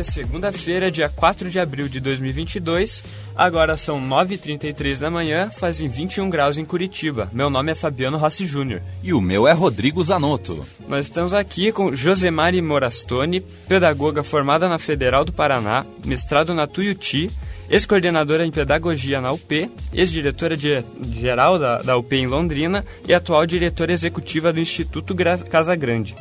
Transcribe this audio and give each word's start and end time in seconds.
Hoje 0.00 0.08
é 0.08 0.12
segunda-feira, 0.12 0.90
dia 0.90 1.10
4 1.10 1.50
de 1.50 1.60
abril 1.60 1.86
de 1.86 2.00
2022. 2.00 3.04
Agora 3.36 3.76
são 3.76 4.00
9h33 4.00 4.98
da 4.98 5.10
manhã, 5.10 5.50
fazem 5.50 5.88
21 5.88 6.30
graus 6.30 6.56
em 6.56 6.64
Curitiba. 6.64 7.28
Meu 7.34 7.50
nome 7.50 7.72
é 7.72 7.74
Fabiano 7.74 8.16
Rossi 8.16 8.46
Júnior. 8.46 8.80
E 9.02 9.12
o 9.12 9.20
meu 9.20 9.46
é 9.46 9.52
Rodrigo 9.52 10.02
Zanotto. 10.02 10.64
Nós 10.88 11.04
estamos 11.04 11.34
aqui 11.34 11.70
com 11.70 11.94
Josemari 11.94 12.62
Morastoni, 12.62 13.42
pedagoga 13.68 14.22
formada 14.22 14.70
na 14.70 14.78
Federal 14.78 15.22
do 15.22 15.34
Paraná, 15.34 15.84
mestrado 16.02 16.54
na 16.54 16.66
Tuiuti, 16.66 17.30
ex-coordenadora 17.68 18.46
em 18.46 18.50
pedagogia 18.50 19.20
na 19.20 19.32
UP, 19.32 19.70
ex-diretora 19.92 20.56
geral 21.12 21.58
da, 21.58 21.82
da 21.82 21.98
UP 21.98 22.10
em 22.14 22.26
Londrina 22.26 22.86
e 23.06 23.12
atual 23.12 23.44
diretora 23.44 23.92
executiva 23.92 24.50
do 24.50 24.60
Instituto 24.60 25.14
Gra 25.14 25.36
Casa 25.36 25.76
Grande. 25.76 26.16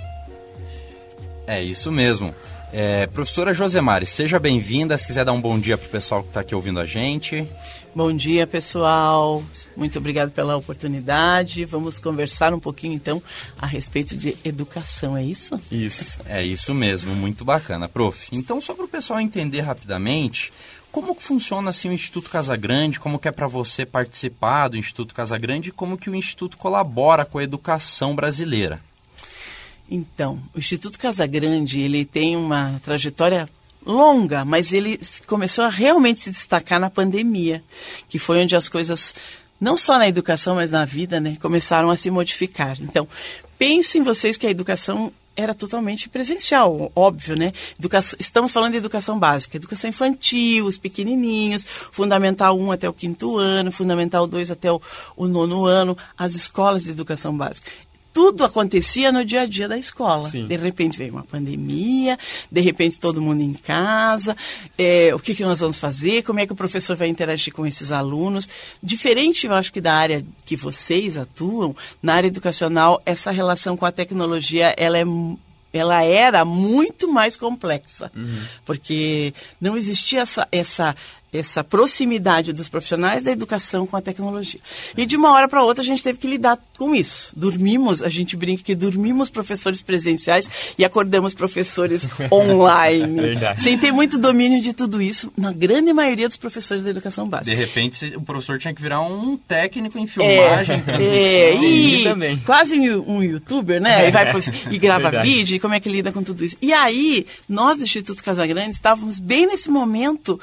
É 1.48 1.64
isso 1.64 1.92
mesmo. 1.92 2.36
É, 2.72 3.08
professora 3.08 3.54
Josemari, 3.54 4.06
seja 4.06 4.40
bem-vinda. 4.40 4.98
Se 4.98 5.08
quiser 5.08 5.26
dar 5.26 5.34
um 5.34 5.42
bom 5.42 5.60
dia 5.60 5.78
para 5.78 5.88
o 5.88 5.90
pessoal 5.90 6.22
que 6.22 6.30
está 6.30 6.42
aqui 6.42 6.54
ouvindo 6.54 6.80
a 6.80 6.86
gente. 6.86 7.48
Bom 7.96 8.16
dia, 8.16 8.46
pessoal. 8.46 9.44
Muito 9.76 9.98
obrigado 9.98 10.32
pela 10.32 10.56
oportunidade. 10.56 11.66
Vamos 11.66 12.00
conversar 12.00 12.54
um 12.54 12.60
pouquinho, 12.60 12.94
então, 12.94 13.22
a 13.58 13.66
respeito 13.66 14.16
de 14.16 14.38
educação, 14.46 15.18
é 15.18 15.24
isso? 15.24 15.60
Isso, 15.72 16.20
é 16.28 16.44
isso 16.44 16.74
mesmo. 16.74 17.16
Muito 17.16 17.44
bacana, 17.44 17.90
prof. 17.90 18.28
Então, 18.32 18.62
só 18.62 18.76
para 18.76 18.86
o 18.86 18.90
pessoal 18.90 19.20
entender 19.20 19.62
rapidamente, 19.62 20.54
como 20.92 21.16
que 21.16 21.24
funciona 21.24 21.72
assim 21.72 21.90
o 21.90 21.94
Instituto 21.94 22.30
Casa 22.30 22.56
Grande? 22.56 23.00
Como 23.00 23.18
que 23.18 23.28
é 23.28 23.32
para 23.32 23.48
você 23.48 23.86
participar 23.86 24.68
do 24.68 24.78
Instituto 24.78 25.16
Casa 25.16 25.38
Grande 25.38 25.70
e 25.70 25.72
como 25.72 25.98
que 25.98 26.10
o 26.10 26.16
Instituto 26.16 26.58
colabora 26.58 27.26
com 27.26 27.40
a 27.40 27.44
educação 27.44 28.16
brasileira? 28.16 28.80
Então, 29.90 30.40
o 30.54 30.60
Instituto 30.60 31.00
Casa 31.00 31.26
Grande, 31.26 31.80
ele 31.80 32.06
tem 32.06 32.36
uma 32.36 32.80
trajetória 32.84 33.50
longa, 33.86 34.46
mas 34.46 34.72
ele 34.72 35.00
começou 35.26 35.64
a 35.64 35.70
realmente 35.70 36.20
se 36.20 36.30
destacar 36.30 36.80
na 36.80 36.90
pandemia, 36.90 37.64
que 38.08 38.20
foi 38.20 38.44
onde 38.44 38.56
as 38.56 38.70
coisas, 38.70 39.16
não 39.60 39.76
só 39.76 39.98
na 39.98 40.08
educação, 40.08 40.56
mas 40.56 40.70
na 40.70 40.86
vida, 40.86 41.20
né, 41.20 41.38
começaram 41.42 41.90
a 41.90 41.98
se 41.98 42.12
modificar. 42.12 42.78
Então, 42.80 43.08
pensem 43.58 44.04
vocês 44.04 44.38
que 44.38 44.46
a 44.46 44.52
educação 44.52 45.12
era 45.36 45.56
totalmente 45.56 46.10
presencial, 46.10 46.92
óbvio, 46.94 47.34
né? 47.34 47.54
Estamos 48.20 48.52
falando 48.52 48.74
de 48.74 48.78
educação 48.78 49.18
básica, 49.18 49.56
educação 49.56 49.90
infantil, 49.90 50.66
os 50.66 50.78
pequenininhos, 50.78 51.66
fundamental 51.66 52.60
1 52.60 52.74
até 52.74 52.90
o 52.90 52.94
quinto 52.94 53.38
ano, 53.38 53.72
fundamental 53.72 54.28
2 54.28 54.52
até 54.52 54.70
o, 54.70 54.82
o 55.16 55.28
nono 55.28 55.66
ano, 55.66 55.98
as 56.18 56.36
escolas 56.36 56.84
de 56.84 56.92
educação 56.92 57.36
básica 57.36 57.72
tudo 58.14 58.44
acontecia 58.44 59.12
no 59.12 59.24
dia 59.24 59.42
a 59.42 59.46
dia 59.46 59.68
da 59.68 59.78
escola. 59.78 60.30
Sim. 60.30 60.48
De 60.48 60.56
repente 60.56 60.98
veio 60.98 61.14
uma 61.14 61.24
pandemia, 61.24 62.18
de 62.52 62.62
repente 62.62 63.00
todo 63.00 63.22
mundo 63.22 63.42
em 63.42 63.54
casa, 63.54 64.36
é, 64.78 65.14
o 65.14 65.20
que, 65.20 65.36
que 65.36 65.44
nós 65.44 65.60
vamos 65.60 65.78
fazer, 65.78 66.24
como 66.24 66.40
é 66.40 66.46
que 66.46 66.54
o 66.54 66.56
professor 66.56 66.96
vai 66.96 67.08
interagir 67.08 67.54
com 67.54 67.66
esses 67.66 67.92
alunos. 67.92 68.50
Diferente, 68.82 69.48
eu 69.48 69.54
acho 69.54 69.72
que 69.72 69.82
da 69.82 69.94
área 69.94 70.26
que 70.46 70.56
vocês 70.56 71.18
atuam, 71.18 71.76
na 72.02 72.16
área 72.16 72.28
educacional, 72.28 73.02
essa 73.06 73.32
relação 73.32 73.78
com 73.78 73.86
a 73.86 73.92
tecnologia, 73.92 74.74
ela 74.78 74.98
é 74.98 75.06
ela 75.72 76.04
era 76.04 76.44
muito 76.44 77.08
mais 77.08 77.38
complexa, 77.38 78.12
uhum. 78.16 78.42
porque 78.66 79.34
não 79.62 79.78
existia 79.78 80.22
essa, 80.22 80.48
essa, 80.52 80.96
essa 81.32 81.64
proximidade 81.64 82.52
dos 82.52 82.70
profissionais 82.70 83.24
da 83.24 83.32
educação 83.32 83.86
com 83.86 83.96
a 83.96 84.02
tecnologia. 84.02 84.60
E 84.98 85.06
de 85.06 85.16
uma 85.16 85.32
hora 85.32 85.48
para 85.48 85.64
outra 85.64 85.84
a 85.84 85.86
gente 85.86 86.04
teve 86.04 86.18
que 86.18 86.28
lidar 86.28 86.58
com 86.78 86.96
isso. 86.96 87.34
Dormimos, 87.36 88.02
a 88.02 88.10
gente 88.10 88.36
brinca 88.36 88.64
que 88.64 88.76
dormimos 88.76 89.30
professores 89.30 89.82
presenciais 89.82 90.74
e 90.78 90.84
acordamos 90.84 91.34
professores 91.34 92.08
online. 92.32 93.22
Verdade. 93.22 93.62
Sem 93.62 93.78
ter 93.78 93.92
muito 93.92 94.18
domínio 94.18 94.62
de 94.62 94.74
tudo 94.74 95.02
isso, 95.02 95.32
na 95.38 95.52
grande 95.52 95.94
maioria 95.94 96.28
dos 96.28 96.38
professores 96.38 96.84
da 96.84 96.90
educação 96.90 97.28
básica. 97.28 97.56
De 97.56 97.62
repente 97.62 98.14
o 98.16 98.22
professor 98.22 98.58
tinha 98.58 98.74
que 98.74 98.82
virar 98.82 99.02
um 99.02 99.38
técnico 99.38 99.98
em 99.98 100.08
filmagem, 100.08 100.84
é, 100.88 101.04
é, 101.04 101.56
e, 101.56 102.04
também. 102.04 102.38
quase 102.38 102.80
um 102.80 103.22
youtuber, 103.22 103.82
né? 103.82 104.08
E, 104.08 104.12
vai, 104.12 104.26
e 104.72 104.78
grava 104.78 105.04
Verdade. 105.04 105.30
vídeo, 105.30 105.56
e 105.56 105.60
como 105.60 105.74
é 105.74 105.80
que 105.80 105.90
lida 105.90 106.12
com 106.12 106.24
tudo 106.24 106.44
isso. 106.44 106.58
E 106.62 106.74
aí, 106.74 107.26
nós 107.48 107.78
do 107.78 107.84
Instituto 107.84 108.24
Casagrande 108.24 108.72
estávamos 108.72 109.20
bem 109.20 109.46
nesse 109.46 109.70
momento 109.70 110.40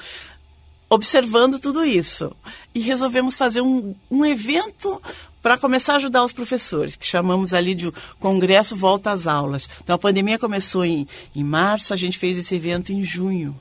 observando 0.97 1.61
tudo 1.61 1.85
isso. 1.85 2.33
E 2.75 2.81
resolvemos 2.81 3.37
fazer 3.37 3.61
um, 3.61 3.95
um 4.11 4.25
evento 4.25 5.01
para 5.41 5.57
começar 5.57 5.93
a 5.93 5.97
ajudar 5.97 6.25
os 6.25 6.33
professores, 6.33 6.97
que 6.97 7.07
chamamos 7.07 7.55
ali 7.55 7.75
de 7.75 7.93
Congresso 8.19 8.75
Volta 8.75 9.13
às 9.13 9.29
Aulas. 9.29 9.69
Então, 9.81 9.95
a 9.95 9.99
pandemia 9.99 10.39
começou 10.39 10.85
em, 10.85 11.07
em 11.37 11.45
março, 11.45 11.95
a 11.95 11.97
gente 11.97 12.19
fez 12.19 12.37
esse 12.37 12.55
evento 12.55 12.93
em 12.93 13.05
junho. 13.05 13.57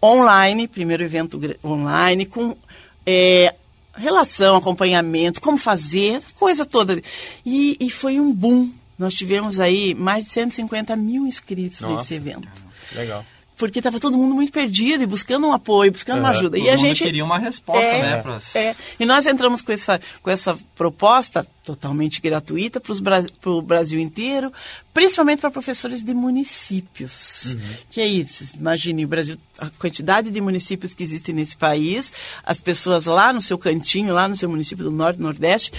Online, 0.00 0.68
primeiro 0.68 1.02
evento 1.02 1.40
online, 1.64 2.26
com 2.26 2.56
é, 3.04 3.52
relação, 3.96 4.54
acompanhamento, 4.54 5.40
como 5.40 5.58
fazer, 5.58 6.22
coisa 6.36 6.64
toda. 6.64 7.02
E, 7.44 7.76
e, 7.80 7.90
foi 7.90 8.20
um 8.20 8.32
boom. 8.32 8.70
Nós 8.96 9.14
tivemos 9.14 9.58
aí 9.58 9.92
mais 9.94 10.26
de 10.26 10.30
150 10.30 10.94
mil 10.94 11.26
inscritos 11.26 11.80
Nossa, 11.80 11.94
nesse 11.94 12.14
evento. 12.14 12.46
Legal 12.94 13.24
porque 13.56 13.78
estava 13.78 14.00
todo 14.00 14.16
mundo 14.16 14.34
muito 14.34 14.52
perdido 14.52 15.02
e 15.02 15.06
buscando 15.06 15.46
um 15.46 15.52
apoio, 15.52 15.92
buscando 15.92 16.18
uma 16.18 16.30
ajuda. 16.30 16.58
e 16.58 16.68
a 16.68 16.76
gente 16.76 17.02
queria 17.02 17.24
uma 17.24 17.38
resposta, 17.38 17.84
é, 17.84 18.02
né? 18.02 18.22
Pras... 18.22 18.54
É. 18.56 18.74
E 18.98 19.06
nós 19.06 19.26
entramos 19.26 19.62
com 19.62 19.72
essa, 19.72 20.00
com 20.22 20.30
essa 20.30 20.58
proposta 20.74 21.46
totalmente 21.64 22.20
gratuita 22.20 22.80
para 22.80 23.50
o 23.50 23.62
Brasil 23.62 24.00
inteiro, 24.00 24.52
principalmente 24.92 25.40
para 25.40 25.50
professores 25.50 26.02
de 26.02 26.12
municípios. 26.12 27.54
Uhum. 27.54 27.60
Que 27.90 28.00
é 28.00 28.06
isso, 28.06 28.56
imagine 28.56 29.04
o 29.04 29.08
Brasil, 29.08 29.38
a 29.58 29.70
quantidade 29.70 30.30
de 30.30 30.40
municípios 30.40 30.92
que 30.92 31.02
existem 31.02 31.34
nesse 31.34 31.56
país, 31.56 32.12
as 32.44 32.60
pessoas 32.60 33.06
lá 33.06 33.32
no 33.32 33.40
seu 33.40 33.56
cantinho, 33.56 34.12
lá 34.12 34.28
no 34.28 34.36
seu 34.36 34.48
município 34.48 34.84
do 34.84 34.90
Norte, 34.90 35.20
Nordeste, 35.20 35.72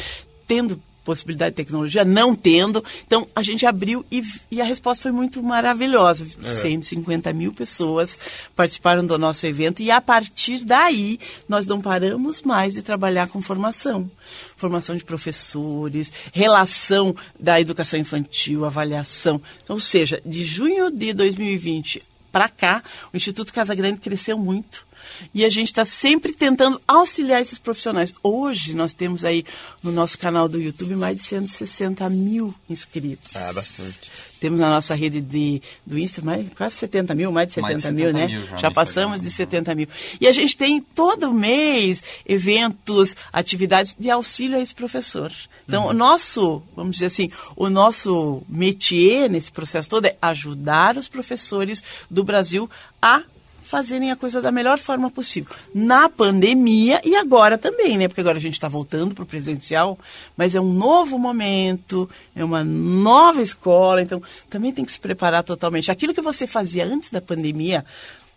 tendo 0.48 0.82
possibilidade 1.06 1.52
de 1.52 1.56
tecnologia, 1.56 2.04
não 2.04 2.36
tendo. 2.36 2.84
Então, 3.06 3.28
a 3.34 3.42
gente 3.42 3.66
abriu 3.66 4.04
e, 4.12 4.24
e 4.52 4.60
a 4.60 4.66
resposta 4.66 5.04
foi 5.04 5.12
muito 5.12 5.42
maravilhosa. 5.42 6.28
É. 6.44 6.50
150 6.50 7.32
mil 7.32 7.54
pessoas 7.54 8.20
participaram 8.56 9.06
do 9.06 9.18
nosso 9.18 9.46
evento 9.46 9.82
e, 9.82 9.92
a 9.92 10.02
partir 10.02 10.66
daí, 10.66 11.20
nós 11.48 11.68
não 11.68 11.80
paramos 11.80 12.42
mais 12.42 12.74
de 12.74 12.82
trabalhar 12.82 13.28
com 13.28 13.42
formação. 13.42 14.10
Formação 14.58 14.96
de 14.96 15.06
professores, 15.06 16.12
relação 16.34 17.16
da 17.40 17.62
educação 17.62 18.00
infantil, 18.00 18.66
avaliação. 18.66 19.42
Então, 19.64 19.76
ou 19.76 19.80
seja, 19.80 20.22
de 20.26 20.44
junho 20.44 20.90
de 20.90 21.14
2020 21.14 22.02
para 22.32 22.50
cá, 22.50 22.84
o 23.14 23.16
Instituto 23.16 23.54
Casa 23.54 23.74
Grande 23.76 24.02
cresceu 24.02 24.38
muito. 24.38 24.86
E 25.34 25.46
a 25.46 25.50
gente 25.50 25.68
está 25.68 25.86
sempre 25.86 26.34
tentando 26.34 26.82
auxiliar 26.88 27.42
esses 27.42 27.60
profissionais. 27.60 28.14
Hoje 28.24 28.76
nós 28.76 28.94
temos 28.94 29.24
aí 29.24 29.46
no 29.82 29.92
nosso 29.92 30.18
canal 30.18 30.48
do 30.48 30.62
YouTube 30.62 30.96
mais 30.96 31.18
de 31.18 31.24
160 31.24 32.10
mil 32.10 32.54
inscritos. 32.70 33.36
Ah, 33.36 33.52
bastante. 33.54 34.10
Temos 34.40 34.60
na 34.60 34.70
nossa 34.70 34.94
rede 34.94 35.22
de, 35.22 35.62
do 35.86 35.98
Insta 35.98 36.22
mais, 36.22 36.46
quase 36.56 36.76
70 36.76 37.16
mil, 37.16 37.32
mais 37.32 37.48
de 37.48 37.54
70, 37.54 37.68
mais 37.68 37.78
de 37.78 37.90
70 37.90 38.04
mil, 38.04 38.14
né? 38.14 38.28
Mil 38.28 38.48
já, 38.48 38.58
já 38.58 38.72
passamos 38.72 39.22
de 39.22 39.32
70 39.32 39.76
mil. 39.76 39.88
E 40.20 40.28
a 40.28 40.32
gente 40.32 40.58
tem 40.58 40.82
todo 40.82 41.34
mês 41.34 42.04
eventos, 42.26 43.16
atividades 43.32 43.96
de 43.98 44.10
auxílio 44.10 44.58
a 44.58 44.62
esse 44.62 44.76
professor. 44.76 45.32
Então, 45.68 45.86
uhum. 45.86 45.90
o 45.90 45.94
nosso, 45.94 46.62
vamos 46.76 46.96
dizer 46.96 47.08
assim, 47.08 47.30
o 47.56 47.70
nosso 47.70 48.44
métier 48.48 49.30
nesse 49.30 49.52
processo 49.52 49.90
todo 49.90 50.06
é 50.06 50.16
ajudar 50.22 50.98
os 50.98 51.08
professores 51.08 51.84
do 52.10 52.24
Brasil 52.24 52.70
a 53.02 53.24
fazerem 53.66 54.12
a 54.12 54.16
coisa 54.16 54.42
da 54.42 54.52
melhor 54.52 54.78
forma 54.78 55.10
possível. 55.10 55.54
Na 55.74 56.08
pandemia 56.08 57.02
e 57.04 57.16
agora 57.16 57.58
também, 57.58 57.98
né? 57.98 58.08
Porque 58.08 58.22
agora 58.22 58.38
a 58.38 58.42
gente 58.42 58.54
está 58.54 58.70
voltando 58.70 59.16
para 59.16 59.24
o 59.24 59.28
presencial, 59.28 59.98
mas 60.38 60.54
é 60.54 60.62
um 60.62 60.72
novo 60.72 61.18
momento, 61.18 62.10
é 62.36 62.44
uma 62.44 62.64
nova 62.64 63.42
escola, 63.42 64.02
então 64.02 64.22
também 64.50 64.72
tem 64.72 64.86
que 64.86 64.92
se 64.92 65.00
preparar 65.00 65.44
totalmente. 65.44 65.92
Aquilo 65.92 66.14
que 66.14 66.22
você 66.22 66.46
fazia 66.46 66.86
antes 66.86 67.10
da 67.10 67.22
pandemia, 67.22 67.84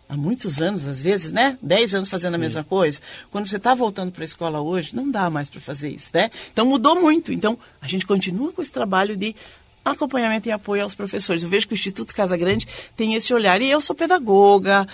há 0.09 0.17
muitos 0.17 0.59
anos, 0.59 0.87
às 0.87 0.99
vezes, 0.99 1.31
né? 1.31 1.57
Dez 1.61 1.93
anos 1.93 2.09
fazendo 2.09 2.31
Sim. 2.31 2.37
a 2.37 2.39
mesma 2.39 2.63
coisa. 2.63 2.99
Quando 3.29 3.47
você 3.47 3.57
está 3.57 3.75
voltando 3.75 4.11
para 4.11 4.23
a 4.23 4.25
escola 4.25 4.59
hoje, 4.59 4.95
não 4.95 5.09
dá 5.09 5.29
mais 5.29 5.47
para 5.47 5.61
fazer 5.61 5.89
isso, 5.89 6.09
né? 6.11 6.31
Então 6.51 6.65
mudou 6.65 6.99
muito. 6.99 7.31
Então 7.31 7.57
a 7.79 7.87
gente 7.87 8.05
continua 8.05 8.51
com 8.51 8.61
esse 8.61 8.71
trabalho 8.71 9.15
de 9.15 9.35
acompanhamento 9.85 10.47
e 10.47 10.51
apoio 10.51 10.83
aos 10.83 10.95
professores. 10.95 11.43
Eu 11.43 11.49
vejo 11.49 11.67
que 11.67 11.73
o 11.73 11.75
Instituto 11.75 12.13
Casa 12.13 12.35
Grande 12.37 12.67
tem 12.95 13.13
esse 13.13 13.33
olhar. 13.33 13.61
E 13.61 13.69
eu 13.69 13.81
sou 13.81 13.95
pedagoga, 13.95 14.87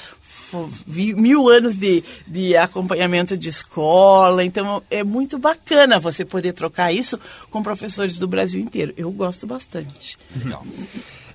mil 0.87 1.49
anos 1.49 1.75
de, 1.75 2.03
de 2.27 2.55
acompanhamento 2.55 3.37
de 3.37 3.49
escola, 3.49 4.43
então 4.43 4.81
é 4.89 5.03
muito 5.03 5.37
bacana 5.37 5.99
você 5.99 6.23
poder 6.23 6.53
trocar 6.53 6.91
isso 6.91 7.19
com 7.49 7.63
professores 7.63 8.17
do 8.17 8.27
Brasil 8.27 8.59
inteiro. 8.59 8.93
Eu 8.97 9.11
gosto 9.11 9.45
bastante. 9.47 10.17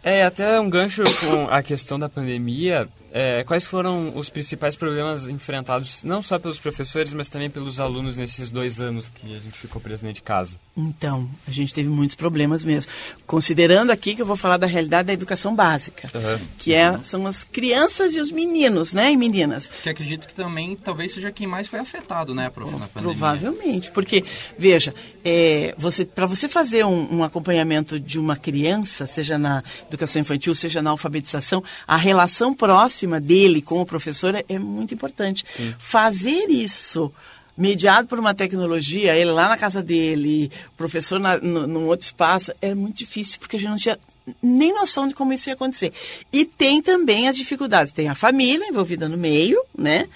É, 0.03 0.25
até 0.25 0.59
um 0.59 0.71
gancho 0.71 1.03
com 1.21 1.47
a 1.49 1.63
questão 1.63 1.99
da 1.99 2.09
pandemia, 2.09 2.89
é, 3.13 3.43
quais 3.45 3.67
foram 3.67 4.17
os 4.17 4.29
principais 4.29 4.77
problemas 4.77 5.29
enfrentados, 5.29 6.05
não 6.05 6.23
só 6.23 6.39
pelos 6.39 6.59
professores, 6.59 7.13
mas 7.13 7.29
também 7.29 7.51
pelos 7.51 7.81
alunos 7.81 8.17
nesses 8.17 8.51
dois 8.51 8.81
anos 8.81 9.11
que 9.13 9.35
a 9.35 9.41
gente 9.41 9.59
ficou 9.59 9.81
preso 9.81 10.03
dentro 10.03 10.15
de 10.17 10.23
casa? 10.23 10.57
Então, 10.77 11.29
a 11.47 11.51
gente 11.51 11.75
teve 11.75 11.89
muitos 11.89 12.15
problemas 12.15 12.63
mesmo. 12.63 12.93
Considerando 13.27 13.91
aqui 13.91 14.15
que 14.15 14.23
eu 14.23 14.27
vou 14.27 14.37
falar 14.37 14.57
da 14.57 14.67
realidade 14.67 15.09
da 15.09 15.13
educação 15.13 15.57
básica, 15.57 16.09
uhum. 16.15 16.39
que 16.57 16.73
é, 16.73 17.03
são 17.03 17.27
as 17.27 17.43
crianças 17.43 18.15
e 18.15 18.21
os 18.21 18.31
meninos, 18.31 18.93
né, 18.93 19.11
e 19.11 19.17
meninas. 19.17 19.67
Que 19.67 19.89
acredito 19.89 20.29
que 20.29 20.35
também 20.35 20.77
talvez 20.77 21.13
seja 21.13 21.33
quem 21.33 21.47
mais 21.47 21.67
foi 21.67 21.81
afetado, 21.81 22.33
né, 22.33 22.49
prof, 22.49 22.71
na 22.71 22.87
pandemia. 22.87 23.03
Provavelmente, 23.03 23.91
porque, 23.91 24.25
veja, 24.57 24.95
é, 25.25 25.75
você, 25.77 26.05
para 26.05 26.27
você 26.27 26.49
fazer 26.49 26.85
um, 26.85 27.17
um 27.17 27.25
acompanhamento 27.25 27.99
de 27.99 28.21
uma 28.21 28.37
criança, 28.37 29.07
seja 29.07 29.37
na 29.37 29.65
educação 29.89 30.23
infantil, 30.23 30.55
seja 30.55 30.81
na 30.81 30.91
alfabetização, 30.91 31.63
a 31.87 31.97
relação 31.97 32.55
próxima 32.55 33.00
próxima 33.01 33.21
dele 33.21 33.63
com 33.63 33.81
o 33.81 33.87
professor 33.87 34.35
é, 34.35 34.45
é 34.49 34.59
muito 34.59 34.93
importante. 34.95 35.45
Sim. 35.57 35.75
Fazer 35.79 36.51
isso 36.51 37.13
mediado 37.57 38.09
por 38.09 38.19
uma 38.19 38.35
tecnologia, 38.35 39.17
ele 39.17 39.31
lá 39.31 39.49
na 39.49 39.57
casa 39.57 39.83
dele, 39.83 40.51
o 40.69 40.77
professor 40.77 41.19
na, 41.19 41.39
no, 41.39 41.67
num 41.67 41.87
outro 41.87 42.07
espaço, 42.07 42.53
é 42.61 42.75
muito 42.75 42.99
difícil, 42.99 43.39
porque 43.39 43.57
a 43.57 43.59
gente 43.59 43.69
não 43.69 43.77
tinha 43.77 43.99
nem 44.43 44.73
noção 44.73 45.07
de 45.07 45.15
como 45.15 45.33
isso 45.33 45.51
ia 45.51 45.55
acontecer. 45.55 45.93
E 46.33 46.45
tem 46.45 46.81
também 46.81 47.29
as 47.29 47.37
dificuldades. 47.37 47.93
Tem 47.93 48.09
a 48.09 48.15
família 48.15 48.67
envolvida 48.67 49.09
no 49.09 49.17
meio, 49.17 49.63
né? 49.77 50.09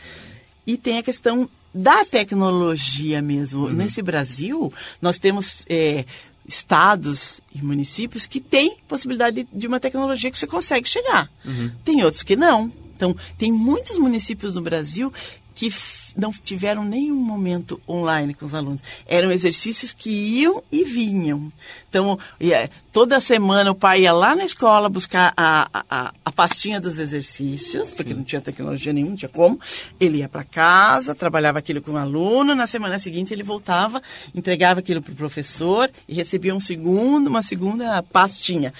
E 0.66 0.76
tem 0.76 0.98
a 0.98 1.02
questão 1.02 1.48
da 1.74 2.04
tecnologia 2.04 3.20
mesmo. 3.20 3.64
Uhum. 3.64 3.72
Nesse 3.72 4.00
Brasil, 4.00 4.72
nós 5.02 5.18
temos 5.18 5.64
é, 5.68 6.04
estados 6.46 7.40
e 7.54 7.62
municípios 7.62 8.26
que 8.26 8.40
têm 8.40 8.76
possibilidade 8.86 9.46
de 9.52 9.66
uma 9.66 9.80
tecnologia 9.80 10.30
que 10.30 10.38
você 10.38 10.46
consegue 10.46 10.88
chegar. 10.88 11.30
Uhum. 11.44 11.70
Tem 11.84 12.02
outros 12.04 12.22
que 12.22 12.36
não. 12.36 12.70
Então, 12.96 13.16
tem 13.38 13.50
muitos 13.50 13.98
municípios 13.98 14.54
no 14.54 14.60
Brasil 14.60 15.12
que 15.54 15.70
não 16.16 16.32
tiveram 16.32 16.84
nenhum 16.84 17.16
momento 17.16 17.80
online 17.88 18.34
com 18.34 18.46
os 18.46 18.54
alunos. 18.54 18.82
Eram 19.06 19.32
exercícios 19.32 19.92
que 19.92 20.10
iam 20.10 20.62
e 20.70 20.84
vinham. 20.84 21.52
Então, 21.88 22.18
ia, 22.40 22.70
toda 22.92 23.20
semana 23.20 23.70
o 23.70 23.74
pai 23.74 24.02
ia 24.02 24.12
lá 24.12 24.34
na 24.34 24.44
escola 24.44 24.88
buscar 24.88 25.32
a, 25.36 25.68
a, 25.88 26.12
a 26.24 26.32
pastinha 26.32 26.80
dos 26.80 26.98
exercícios, 26.98 27.92
porque 27.92 28.12
Sim. 28.12 28.18
não 28.18 28.24
tinha 28.24 28.40
tecnologia 28.40 28.92
nenhuma, 28.92 29.10
não 29.10 29.16
tinha 29.16 29.28
como. 29.28 29.58
Ele 29.98 30.18
ia 30.18 30.28
para 30.28 30.44
casa, 30.44 31.14
trabalhava 31.14 31.58
aquilo 31.58 31.82
com 31.82 31.92
o 31.92 31.96
aluno, 31.96 32.54
na 32.54 32.66
semana 32.66 32.98
seguinte 32.98 33.32
ele 33.32 33.42
voltava, 33.42 34.02
entregava 34.34 34.80
aquilo 34.80 35.02
para 35.02 35.12
o 35.12 35.16
professor 35.16 35.90
e 36.08 36.14
recebia 36.14 36.54
um 36.54 36.60
segundo, 36.60 37.28
uma 37.28 37.42
segunda 37.42 38.02
pastinha. 38.02 38.72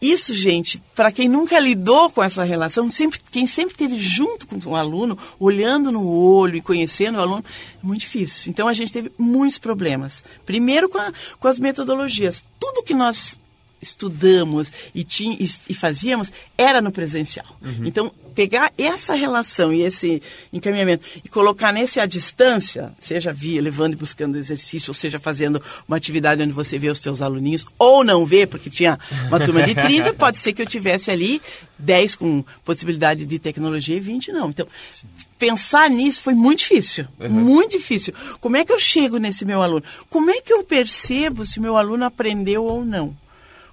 Isso, 0.00 0.34
gente, 0.34 0.82
para 0.94 1.10
quem 1.10 1.28
nunca 1.28 1.58
lidou 1.58 2.10
com 2.10 2.22
essa 2.22 2.44
relação, 2.44 2.90
sempre, 2.90 3.18
quem 3.30 3.46
sempre 3.46 3.72
esteve 3.72 3.96
junto 3.96 4.46
com 4.46 4.58
o 4.68 4.76
aluno, 4.76 5.18
olhando 5.38 5.90
no 5.90 6.06
olho 6.06 6.56
e 6.56 6.62
conhecendo 6.62 7.16
o 7.16 7.20
aluno, 7.20 7.44
é 7.82 7.86
muito 7.86 8.00
difícil. 8.00 8.50
Então 8.50 8.68
a 8.68 8.74
gente 8.74 8.92
teve 8.92 9.10
muitos 9.16 9.58
problemas. 9.58 10.22
Primeiro 10.44 10.88
com, 10.88 10.98
a, 10.98 11.12
com 11.40 11.48
as 11.48 11.58
metodologias. 11.58 12.44
Tudo 12.60 12.82
que 12.82 12.94
nós 12.94 13.40
estudamos 13.86 14.72
e, 14.94 15.04
tinha, 15.04 15.36
e, 15.38 15.74
fazíamos 15.74 16.32
era 16.56 16.80
no 16.80 16.90
presencial. 16.90 17.46
Uhum. 17.62 17.86
Então, 17.86 18.12
pegar 18.36 18.70
essa 18.76 19.14
relação 19.14 19.72
e 19.72 19.80
esse 19.80 20.20
encaminhamento 20.52 21.04
e 21.24 21.28
colocar 21.28 21.72
nesse 21.72 21.98
à 21.98 22.04
distância, 22.04 22.92
seja 23.00 23.32
via 23.32 23.62
levando 23.62 23.94
e 23.94 23.96
buscando 23.96 24.36
exercício, 24.36 24.90
ou 24.90 24.94
seja 24.94 25.18
fazendo 25.18 25.60
uma 25.88 25.96
atividade 25.96 26.42
onde 26.42 26.52
você 26.52 26.78
vê 26.78 26.90
os 26.90 27.00
seus 27.00 27.22
aluninhos, 27.22 27.66
ou 27.78 28.04
não 28.04 28.26
vê, 28.26 28.46
porque 28.46 28.68
tinha 28.68 28.98
uma 29.28 29.40
turma 29.40 29.62
de 29.62 29.74
30, 29.74 30.12
pode 30.14 30.36
ser 30.36 30.52
que 30.52 30.60
eu 30.60 30.66
tivesse 30.66 31.10
ali 31.10 31.40
10 31.78 32.16
com 32.16 32.44
possibilidade 32.62 33.24
de 33.24 33.38
tecnologia 33.38 33.96
e 33.96 34.00
20 34.00 34.32
não. 34.32 34.50
Então, 34.50 34.66
Sim. 34.92 35.06
pensar 35.38 35.88
nisso 35.88 36.22
foi 36.22 36.34
muito 36.34 36.58
difícil, 36.58 37.06
uhum. 37.18 37.30
muito 37.30 37.72
difícil. 37.72 38.12
Como 38.38 38.58
é 38.58 38.66
que 38.66 38.72
eu 38.72 38.78
chego 38.78 39.16
nesse 39.16 39.46
meu 39.46 39.62
aluno? 39.62 39.82
Como 40.10 40.30
é 40.30 40.42
que 40.42 40.52
eu 40.52 40.62
percebo 40.62 41.46
se 41.46 41.58
meu 41.58 41.78
aluno 41.78 42.04
aprendeu 42.04 42.64
ou 42.64 42.84
não? 42.84 43.16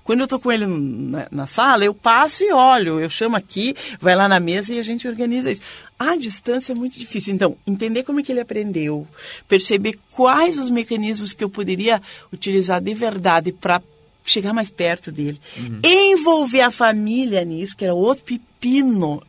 Quando 0.03 0.19
eu 0.19 0.25
estou 0.25 0.39
com 0.39 0.51
ele 0.51 0.65
na, 0.65 1.27
na, 1.31 1.47
sala, 1.47 1.85
eu 1.85 1.93
passo 1.93 2.43
e 2.43 2.51
olho, 2.51 2.99
eu 2.99 3.09
chamo 3.09 3.35
aqui, 3.35 3.73
vai 3.99 4.15
lá 4.15 4.27
na 4.27 4.39
mesa 4.39 4.73
e 4.73 4.79
a 4.79 4.83
gente 4.83 5.07
organiza 5.07 5.51
isso. 5.51 5.61
A 5.97 6.15
distância 6.15 6.73
é 6.73 6.75
muito 6.75 6.99
difícil. 6.99 7.33
Então, 7.33 7.55
entender 7.65 8.03
como 8.03 8.19
é 8.19 8.23
que 8.23 8.31
ele 8.31 8.41
aprendeu, 8.41 9.07
perceber 9.47 9.97
quais 10.11 10.59
os 10.59 10.69
mecanismos 10.69 11.33
que 11.33 11.43
eu 11.43 11.49
poderia 11.49 12.01
utilizar 12.31 12.81
de 12.81 12.93
verdade 12.93 13.51
para 13.51 13.81
chegar 14.25 14.53
mais 14.53 14.69
perto 14.69 15.11
dele. 15.11 15.39
Uhum. 15.57 15.79
Envolver 15.83 16.61
a 16.61 16.71
família 16.71 17.43
nisso, 17.43 17.75
que 17.75 17.83
era 17.83 17.93
outro 17.93 18.23
pepino, 18.23 18.52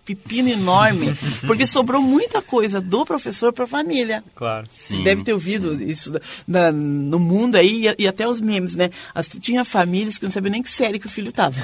pepino 0.04 0.48
enorme, 0.48 1.14
porque 1.46 1.66
sobrou 1.66 2.00
muita 2.00 2.40
coisa 2.40 2.81
do 2.81 3.04
professor 3.04 3.52
para 3.52 3.64
a 3.64 3.69
família. 3.69 4.22
Claro. 4.34 4.66
Sim, 4.70 4.98
Você 4.98 5.02
deve 5.02 5.25
ter 5.25 5.32
ouvido 5.32 5.82
isso 5.82 6.12
na, 6.46 6.70
no 6.70 7.19
mundo 7.19 7.56
aí 7.56 7.88
e, 7.88 8.04
e, 8.04 8.08
até 8.08 8.28
os 8.28 8.40
memes, 8.40 8.75
né? 8.75 8.90
As, 9.14 9.28
tinha 9.28 9.64
famílias 9.64 10.19
que 10.19 10.25
não 10.25 10.31
sabiam 10.31 10.52
nem 10.52 10.62
que 10.62 10.70
série 10.70 10.98
que 10.98 11.06
o 11.06 11.10
filho 11.10 11.32
tava. 11.32 11.56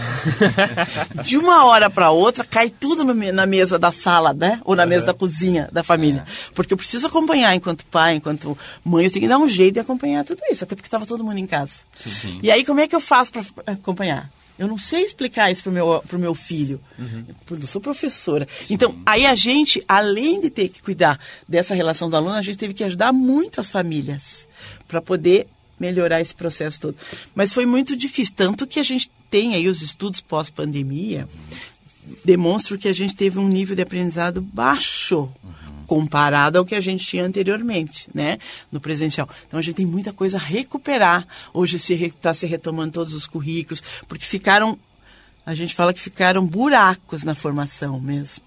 De 1.24 1.36
uma 1.36 1.66
hora 1.66 1.88
para 1.88 2.10
outra, 2.10 2.44
cai 2.44 2.70
tudo 2.70 3.04
no, 3.04 3.14
na 3.14 3.46
mesa 3.46 3.78
da 3.78 3.92
sala, 3.92 4.32
né? 4.32 4.60
Ou 4.64 4.74
na 4.74 4.82
uhum. 4.82 4.88
mesa 4.88 5.06
da 5.06 5.14
cozinha 5.14 5.68
da 5.72 5.82
família. 5.82 6.24
É. 6.26 6.52
Porque 6.54 6.72
eu 6.72 6.76
preciso 6.76 7.06
acompanhar 7.06 7.54
enquanto 7.54 7.84
pai, 7.86 8.16
enquanto 8.16 8.56
mãe, 8.84 9.04
eu 9.04 9.10
tenho 9.10 9.22
que 9.22 9.28
dar 9.28 9.38
um 9.38 9.48
jeito 9.48 9.74
de 9.74 9.80
acompanhar 9.80 10.24
tudo 10.24 10.40
isso, 10.50 10.64
até 10.64 10.74
porque 10.74 10.86
estava 10.86 11.06
todo 11.06 11.24
mundo 11.24 11.38
em 11.38 11.46
casa. 11.46 11.76
Sim, 11.96 12.38
e 12.42 12.50
aí, 12.50 12.64
como 12.64 12.80
é 12.80 12.88
que 12.88 12.96
eu 12.96 13.00
faço 13.00 13.32
para 13.32 13.44
acompanhar? 13.66 14.30
Eu 14.60 14.68
não 14.68 14.76
sei 14.76 15.04
explicar 15.04 15.50
isso 15.50 15.62
para 15.62 15.70
o 15.70 15.72
meu, 15.72 16.04
pro 16.06 16.18
meu 16.18 16.34
filho. 16.34 16.78
Uhum. 16.98 17.24
Eu 17.50 17.66
sou 17.66 17.80
professora. 17.80 18.46
Sim. 18.60 18.74
Então, 18.74 19.00
aí 19.06 19.24
a 19.24 19.34
gente, 19.34 19.82
além 19.88 20.38
de 20.38 20.50
ter 20.50 20.68
que 20.68 20.82
cuidar 20.82 21.18
dessa 21.48 21.74
relação 21.74 22.10
do 22.10 22.16
aluno, 22.16 22.34
a 22.34 22.42
gente 22.42 22.58
teve 22.58 22.74
que 22.74 22.84
ajudar 22.84 23.10
muito 23.10 23.58
as 23.58 23.70
famílias 23.70 24.46
para 24.86 25.00
poder 25.00 25.46
melhorar 25.78 26.20
esse 26.20 26.34
processo 26.34 26.78
todo. 26.78 26.94
Mas 27.34 27.54
foi 27.54 27.64
muito 27.64 27.96
difícil, 27.96 28.34
tanto 28.36 28.66
que 28.66 28.78
a 28.78 28.82
gente 28.82 29.10
tem 29.30 29.54
aí 29.54 29.66
os 29.66 29.80
estudos 29.80 30.20
pós-pandemia 30.20 31.26
demonstram 32.22 32.76
que 32.76 32.88
a 32.88 32.92
gente 32.92 33.16
teve 33.16 33.38
um 33.38 33.48
nível 33.48 33.74
de 33.74 33.80
aprendizado 33.80 34.42
baixo. 34.42 35.32
Uhum 35.42 35.69
comparado 35.90 36.56
ao 36.56 36.64
que 36.64 36.76
a 36.76 36.80
gente 36.80 37.04
tinha 37.04 37.24
anteriormente, 37.24 38.08
né, 38.14 38.38
no 38.70 38.78
presencial. 38.78 39.28
Então 39.48 39.58
a 39.58 39.62
gente 39.62 39.74
tem 39.74 39.84
muita 39.84 40.12
coisa 40.12 40.36
a 40.36 40.40
recuperar. 40.40 41.26
Hoje 41.52 41.80
se 41.80 41.94
está 41.94 42.32
se 42.32 42.46
retomando 42.46 42.92
todos 42.92 43.12
os 43.12 43.26
currículos, 43.26 43.82
porque 44.06 44.24
ficaram, 44.24 44.78
a 45.44 45.52
gente 45.52 45.74
fala 45.74 45.92
que 45.92 45.98
ficaram 45.98 46.46
buracos 46.46 47.24
na 47.24 47.34
formação 47.34 47.98
mesmo. 47.98 48.44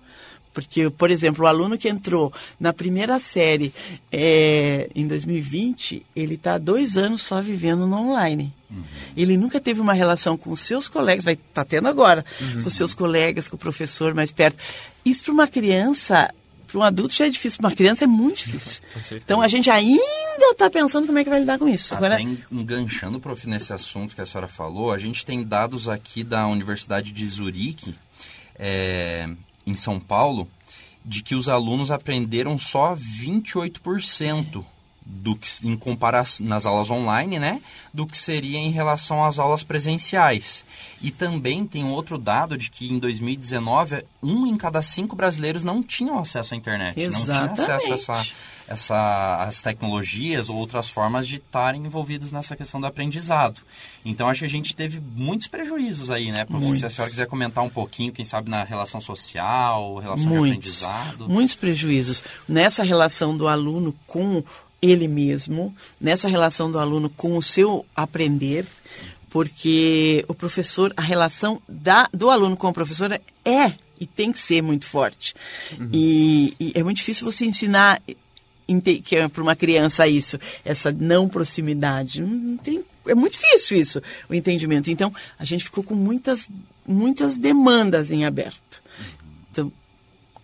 Porque, 0.54 0.90
por 0.90 1.12
exemplo, 1.12 1.44
o 1.44 1.48
aluno 1.48 1.78
que 1.78 1.90
entrou 1.90 2.32
na 2.58 2.72
primeira 2.72 3.20
série 3.20 3.74
é, 4.10 4.90
em 4.96 5.06
2020, 5.06 6.06
ele 6.16 6.36
está 6.36 6.58
dois 6.58 6.96
anos 6.96 7.24
só 7.24 7.42
vivendo 7.42 7.86
no 7.86 7.98
online. 7.98 8.54
Uhum. 8.72 8.84
Ele 9.18 9.36
nunca 9.36 9.60
teve 9.60 9.82
uma 9.82 9.94
relação 9.94 10.38
com 10.38 10.50
os 10.50 10.62
seus 10.62 10.88
colegas, 10.88 11.26
vai 11.26 11.34
estar 11.34 11.46
tá 11.56 11.66
tendo 11.66 11.90
agora, 11.90 12.24
uhum. 12.40 12.62
com 12.62 12.68
os 12.70 12.74
seus 12.74 12.94
colegas, 12.94 13.50
com 13.50 13.58
o 13.58 13.60
professor 13.60 14.14
mais 14.14 14.32
perto. 14.32 14.58
Isso 15.04 15.26
para 15.26 15.34
uma 15.34 15.48
criança 15.48 16.30
para 16.74 16.80
um 16.80 16.84
adulto 16.84 17.14
já 17.14 17.28
é 17.28 17.30
difícil, 17.30 17.60
para 17.60 17.70
uma 17.70 17.76
criança 17.76 18.04
é 18.04 18.08
muito 18.08 18.38
difícil. 18.38 18.82
Então 19.12 19.42
a 19.42 19.48
gente 19.48 19.70
ainda 19.70 20.02
está 20.52 20.70
pensando 20.70 21.06
como 21.06 21.20
é 21.20 21.24
que 21.24 21.30
vai 21.30 21.40
lidar 21.40 21.60
com 21.60 21.68
isso. 21.68 21.94
Agora... 21.94 22.16
Até 22.16 22.24
enganchando, 22.52 23.20
prof, 23.20 23.48
nesse 23.48 23.72
assunto 23.72 24.16
que 24.16 24.22
a 24.22 24.26
senhora 24.26 24.48
falou, 24.48 24.92
a 24.92 24.98
gente 24.98 25.24
tem 25.24 25.44
dados 25.44 25.88
aqui 25.88 26.24
da 26.24 26.48
Universidade 26.48 27.12
de 27.12 27.28
Zurique, 27.28 27.96
é, 28.56 29.30
em 29.68 29.76
São 29.76 30.00
Paulo, 30.00 30.50
de 31.06 31.22
que 31.22 31.36
os 31.36 31.48
alunos 31.48 31.92
aprenderam 31.92 32.58
só 32.58 32.96
28% 32.96 34.66
do 35.06 35.36
que 35.36 35.50
em 35.64 35.76
comparação 35.76 36.46
nas 36.46 36.66
aulas 36.66 36.90
online, 36.90 37.40
né, 37.40 37.62
do 37.94 38.06
que 38.06 38.18
seria 38.18 38.58
em 38.58 38.72
relação 38.72 39.24
às 39.24 39.38
aulas 39.38 39.64
presenciais. 39.64 40.64
E 41.02 41.12
também 41.12 41.66
tem 41.66 41.86
outro 41.86 42.18
dado 42.18 42.58
de 42.58 42.70
que 42.70 42.92
em 42.92 43.00
2019 43.00 44.04
um 44.22 44.48
em 44.48 44.56
cada 44.56 44.82
cinco 44.82 45.16
brasileiros 45.16 45.64
não 45.64 45.84
tinham 45.84 46.18
acesso 46.18 46.54
à 46.54 46.58
internet, 46.58 47.00
Exatamente. 47.00 47.48
não 47.48 47.56
tinham 47.56 47.78
acesso 47.78 47.92
a 47.92 48.16
essa, 48.16 48.34
essa, 48.68 49.44
as 49.44 49.62
tecnologias 49.62 50.50
ou 50.50 50.56
outras 50.56 50.90
formas 50.90 51.28
de 51.28 51.38
estarem 51.38 51.86
envolvidos 51.86 52.32
nessa 52.32 52.56
questão 52.56 52.80
do 52.80 52.88
aprendizado. 52.88 53.62
Então 54.06 54.30
acho 54.30 54.40
que 54.40 54.46
a 54.46 54.50
gente 54.50 54.76
teve 54.76 55.02
muitos 55.16 55.48
prejuízos 55.48 56.10
aí, 56.10 56.32
né? 56.32 56.46
Muitos. 56.50 56.80
Se 56.80 56.86
a 56.86 56.90
senhora 56.90 57.12
quiser 57.12 57.28
comentar 57.28 57.64
um 57.64 57.70
pouquinho, 57.70 58.12
quem 58.12 58.24
sabe 58.24 58.50
na 58.50 58.64
relação 58.64 59.02
social, 59.02 59.98
relação 59.98 60.28
muitos, 60.28 60.80
de 60.80 60.86
aprendizado. 60.86 61.30
Muitos 61.30 61.56
prejuízos 61.56 62.24
nessa 62.48 62.84
relação 62.84 63.36
do 63.36 63.48
aluno 63.48 63.94
com 64.08 64.44
ele 64.84 65.08
mesmo, 65.08 65.74
nessa 66.00 66.28
relação 66.28 66.70
do 66.70 66.78
aluno 66.78 67.10
com 67.10 67.38
o 67.38 67.42
seu 67.42 67.86
aprender, 67.96 68.68
porque 69.30 70.26
o 70.28 70.34
professor, 70.34 70.94
a 70.98 71.02
relação 71.02 71.62
da, 71.68 72.10
do 72.14 72.30
aluno 72.30 72.58
com 72.58 72.68
o 72.68 72.74
professor 72.74 73.20
é 73.46 73.74
e 74.00 74.06
tem 74.06 74.34
que 74.34 74.40
ser 74.40 74.62
muito 74.62 74.86
forte. 74.86 75.34
Uhum. 75.72 75.90
E, 75.94 76.54
e, 76.60 76.72
é 76.76 76.84
muito 76.84 76.98
difícil 76.98 77.24
você 77.24 77.46
ensinar 77.46 78.02
que 79.04 79.16
é 79.16 79.28
para 79.28 79.42
uma 79.44 79.56
criança 79.56 80.08
isso, 80.08 80.38
essa 80.66 80.92
não 80.92 81.30
proximidade. 81.30 82.22
Não 82.22 82.58
tem, 82.58 82.84
é 83.08 83.16
muito 83.16 83.34
difícil 83.34 83.78
isso, 83.78 84.02
o 84.30 84.34
entendimento. 84.34 84.90
Então, 84.90 85.14
a 85.40 85.46
gente 85.46 85.64
ficou 85.64 85.84
com 85.84 85.96
muitas, 85.96 86.50
muitas 86.86 87.38
demandas 87.38 88.12
em 88.12 88.26
aberto. 88.26 88.82
Então, 89.52 89.72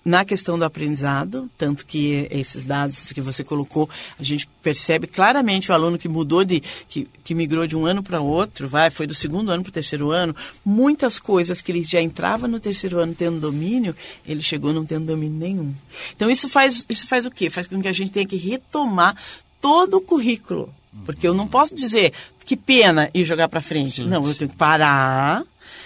na 0.10 0.26
questão 0.26 0.58
do 0.58 0.66
aprendizado, 0.66 1.48
tanto 1.56 1.86
que 1.86 2.28
esses 2.32 2.66
dados 2.66 3.14
que 3.14 3.22
você 3.22 3.44
colocou, 3.44 3.88
a 4.18 4.24
gente 4.24 4.50
percebe 4.60 5.06
claramente 5.06 5.70
o 5.70 5.74
aluno 5.74 6.00
que 6.00 6.10
mudou 6.10 6.44
de, 6.44 6.64
que, 6.90 7.08
que 7.24 7.36
migrou 7.36 7.68
de 7.68 7.78
um 7.78 7.86
ano 7.86 8.02
para 8.02 8.20
outro, 8.20 8.68
vai, 8.68 8.90
foi 8.90 9.06
do 9.06 9.14
segundo 9.14 9.52
ano 9.52 9.62
para 9.62 9.70
o 9.70 9.74
terceiro 9.74 10.10
ano, 10.10 10.36
muitas 10.66 11.20
coisas 11.20 11.62
que 11.62 11.72
ele 11.72 11.84
já 11.84 12.02
entrava 12.02 12.48
no 12.48 12.60
terceiro 12.60 12.98
ano 12.98 13.14
tendo 13.14 13.40
domínio, 13.40 13.96
ele 14.26 14.42
chegou 14.42 14.74
não 14.74 14.84
tendo 14.84 15.06
domínio 15.06 15.38
nenhum. 15.38 15.76
Então 16.16 16.28
isso 16.28 16.50
faz, 16.50 16.88
isso 16.90 17.06
faz 17.06 17.28
o 17.28 17.32
quê? 17.32 17.48
Faz 17.48 17.68
com 17.68 17.80
que 17.80 17.88
a 17.88 17.94
gente 17.94 18.12
tenha 18.12 18.26
que 18.26 18.36
retomar 18.36 19.16
todo 19.62 19.98
o 19.98 20.02
currículo. 20.02 20.74
Porque 21.06 21.28
eu 21.28 21.34
não 21.34 21.48
posso 21.48 21.76
dizer 21.76 22.14
que 22.46 22.58
pena 22.58 23.10
e 23.14 23.24
jogar 23.24 23.48
para 23.48 23.62
frente. 23.62 23.98
Sim. 23.98 24.08
Não, 24.08 24.26
eu 24.26 24.34
tenho 24.34 24.50
que 24.50 24.58
parar, 24.58 25.44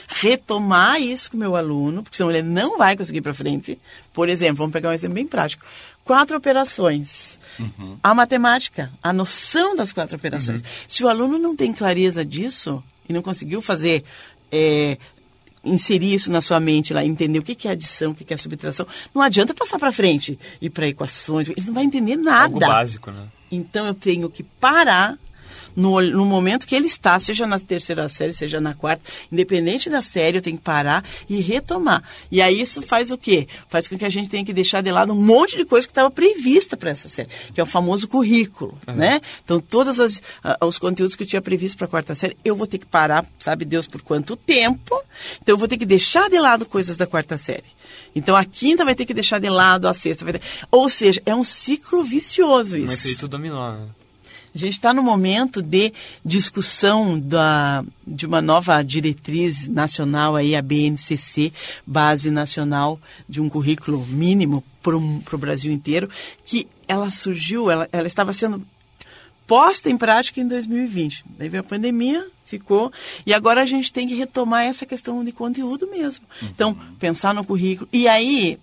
retomar 0.07 1.01
isso 1.01 1.29
com 1.29 1.38
o 1.38 1.39
meu 1.39 1.55
aluno, 1.55 2.03
porque 2.03 2.15
senão 2.15 2.31
ele 2.31 2.41
não 2.41 2.77
vai 2.77 2.95
conseguir 2.95 3.22
para 3.22 3.33
frente. 3.33 3.77
Por 4.13 4.29
exemplo, 4.29 4.57
vamos 4.57 4.72
pegar 4.72 4.89
um 4.89 4.93
exemplo 4.93 5.15
bem 5.15 5.27
prático. 5.27 5.65
Quatro 6.03 6.38
operações. 6.38 7.38
Uhum. 7.60 7.98
A 8.01 8.13
matemática, 8.13 8.91
a 9.01 9.12
noção 9.12 9.75
das 9.75 9.91
quatro 9.91 10.15
operações. 10.15 10.62
Uhum. 10.62 10.67
Se 10.88 11.03
o 11.03 11.10
aluno 11.10 11.38
não 11.38 11.55
tem 11.55 11.74
clareza 11.74 12.24
disso 12.24 12.83
e 13.07 13.13
não 13.13 13.22
conseguiu 13.22 13.62
fazer 13.62 14.03
é, 14.51 14.98
inserir 15.63 16.13
isso 16.13 16.31
na 16.31 16.41
sua 16.41 16.60
mente 16.60 16.93
lá, 16.93 17.05
entender 17.05 17.39
o 17.39 17.43
que 17.43 17.67
é 17.67 17.72
adição, 17.72 18.12
o 18.12 18.15
que 18.15 18.33
é 18.33 18.38
subtração, 18.38 18.86
não 19.13 19.22
adianta 19.22 19.53
passar 19.53 19.79
para 19.79 19.91
frente 19.91 20.38
e 20.62 20.69
para 20.69 20.88
equações, 20.88 21.50
ele 21.50 21.62
não 21.65 21.74
vai 21.74 21.83
entender 21.83 22.15
nada. 22.15 22.45
Algo 22.45 22.60
básico, 22.60 23.12
né? 23.12 23.27
Então 23.55 23.86
eu 23.86 23.93
tenho 23.93 24.29
que 24.29 24.43
parar 24.43 25.17
no, 25.75 26.01
no 26.01 26.25
momento 26.25 26.65
que 26.65 26.75
ele 26.75 26.88
está, 26.88 27.20
seja 27.20 27.46
na 27.46 27.60
terceira 27.60 28.08
série, 28.10 28.34
seja 28.34 28.60
na 28.60 28.74
quarta, 28.74 29.03
independente 29.32 29.89
da 29.89 30.01
série, 30.01 30.38
eu 30.38 30.42
tenho 30.42 30.58
que 30.58 30.63
parar 30.63 31.03
e 31.30 31.39
retomar. 31.42 32.03
E 32.32 32.42
aí 32.42 32.60
isso 32.60 32.82
faz 32.82 33.12
o 33.12 33.18
quê? 33.18 33.48
Faz 33.68 33.88
com 33.88 33.98
que 33.98 34.06
a 34.06 34.10
gente 34.10 34.30
tenha 34.30 34.46
que 34.46 34.53
deixar 34.53 34.82
de 34.82 34.92
lado 34.92 35.13
um 35.13 35.22
monte 35.22 35.58
de 35.58 35.65
coisa 35.65 35.88
que 35.88 35.92
estava 35.92 36.10
prevista 36.12 36.77
para 36.77 36.89
essa 36.89 37.10
série, 37.10 37.30
que 37.53 37.60
é 37.60 37.63
o 37.63 37.68
famoso 37.68 38.08
currículo, 38.08 38.77
uhum. 38.88 38.96
né? 38.96 39.22
Então, 39.44 39.60
todos 39.60 40.00
as, 40.00 40.18
uh, 40.18 40.65
os 40.65 40.77
conteúdos 40.77 41.15
que 41.15 41.24
eu 41.24 41.27
tinha 41.27 41.42
previsto 41.42 41.77
para 41.77 41.86
a 41.86 41.89
quarta 41.89 42.15
série, 42.15 42.38
eu 42.44 42.56
vou 42.56 42.68
ter 42.68 42.77
que 42.77 42.86
parar, 42.86 43.25
sabe 43.39 43.65
Deus 43.65 43.88
por 43.88 44.01
quanto 44.01 44.36
tempo, 44.36 45.01
então 45.42 45.53
eu 45.53 45.58
vou 45.58 45.68
ter 45.68 45.77
que 45.77 45.86
deixar 45.86 46.30
de 46.30 46.39
lado 46.39 46.65
coisas 46.65 46.98
da 46.98 47.08
quarta 47.08 47.38
série. 47.38 47.63
Então, 48.15 48.36
a 48.36 48.46
quinta 48.46 48.86
vai 48.86 48.96
ter 48.96 49.06
que 49.06 49.13
deixar 49.13 49.39
de 49.39 49.50
lado, 49.50 49.88
a 49.88 49.94
sexta 49.94 50.24
vai 50.24 50.34
ter... 50.34 50.42
Ou 50.72 50.88
seja, 50.88 51.22
é 51.25 51.34
um 51.36 51.44
ciclo 51.44 52.03
vicioso 52.03 52.77
isso. 52.77 52.92
Um 52.92 53.10
efeito 53.10 53.27
dominó, 53.27 53.72
né? 53.72 53.88
A 54.53 54.57
gente 54.57 54.74
está 54.74 54.93
no 54.93 55.01
momento 55.01 55.62
de 55.62 55.91
discussão 56.24 57.19
da, 57.19 57.83
de 58.05 58.25
uma 58.25 58.41
nova 58.41 58.83
diretriz 58.83 59.67
nacional, 59.67 60.36
aí, 60.36 60.55
a 60.55 60.62
BNCC, 60.62 61.51
Base 61.86 62.29
Nacional 62.29 63.00
de 63.27 63.41
um 63.41 63.50
Currículo 63.50 64.05
Mínimo 64.05 64.63
para 64.81 64.95
o 64.95 65.38
Brasil 65.38 65.72
inteiro, 65.72 66.10
que 66.45 66.67
ela 66.88 67.10
surgiu, 67.10 67.72
ela, 67.72 67.89
ela 67.91 68.05
estava 68.05 68.31
sendo 68.31 68.63
posta 69.48 69.89
em 69.89 69.98
prática 69.98 70.39
em 70.39 70.48
2020. 70.48 71.25
Daí 71.38 71.50
veio 71.50 71.62
a 71.62 71.65
pandemia, 71.65 72.25
ficou. 72.45 72.91
E 73.25 73.33
agora 73.33 73.62
a 73.62 73.65
gente 73.65 73.91
tem 73.91 74.07
que 74.07 74.13
retomar 74.13 74.65
essa 74.65 74.86
questão 74.86 75.24
de 75.24 75.31
conteúdo 75.31 75.88
mesmo. 75.89 76.25
Então, 76.43 76.77
pensar 77.00 77.33
no 77.33 77.43
currículo. 77.43 77.89
E 77.91 78.07
aí, 78.07 78.60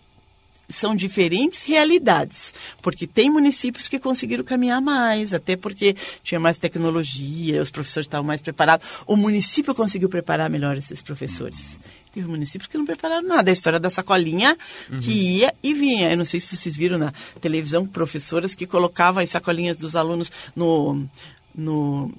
são 0.70 0.94
diferentes 0.94 1.64
realidades, 1.64 2.54
porque 2.80 3.06
tem 3.06 3.28
municípios 3.28 3.88
que 3.88 3.98
conseguiram 3.98 4.44
caminhar 4.44 4.80
mais, 4.80 5.34
até 5.34 5.56
porque 5.56 5.96
tinha 6.22 6.40
mais 6.40 6.56
tecnologia, 6.58 7.62
os 7.62 7.70
professores 7.70 8.06
estavam 8.06 8.26
mais 8.26 8.40
preparados. 8.40 8.86
O 9.06 9.16
município 9.16 9.74
conseguiu 9.74 10.08
preparar 10.08 10.48
melhor 10.48 10.76
esses 10.76 11.02
professores. 11.02 11.78
Teve 12.12 12.26
municípios 12.26 12.68
que 12.68 12.76
não 12.76 12.84
prepararam 12.84 13.26
nada. 13.26 13.50
A 13.50 13.52
história 13.52 13.78
da 13.78 13.90
sacolinha 13.90 14.56
uhum. 14.90 15.00
que 15.00 15.12
ia 15.12 15.54
e 15.62 15.72
vinha. 15.72 16.10
Eu 16.10 16.16
não 16.16 16.24
sei 16.24 16.40
se 16.40 16.54
vocês 16.54 16.76
viram 16.76 16.98
na 16.98 17.12
televisão 17.40 17.86
professoras 17.86 18.54
que 18.54 18.66
colocavam 18.66 19.22
as 19.22 19.30
sacolinhas 19.30 19.76
dos 19.76 19.94
alunos 19.94 20.30
no, 20.56 21.06
no, 21.54 22.12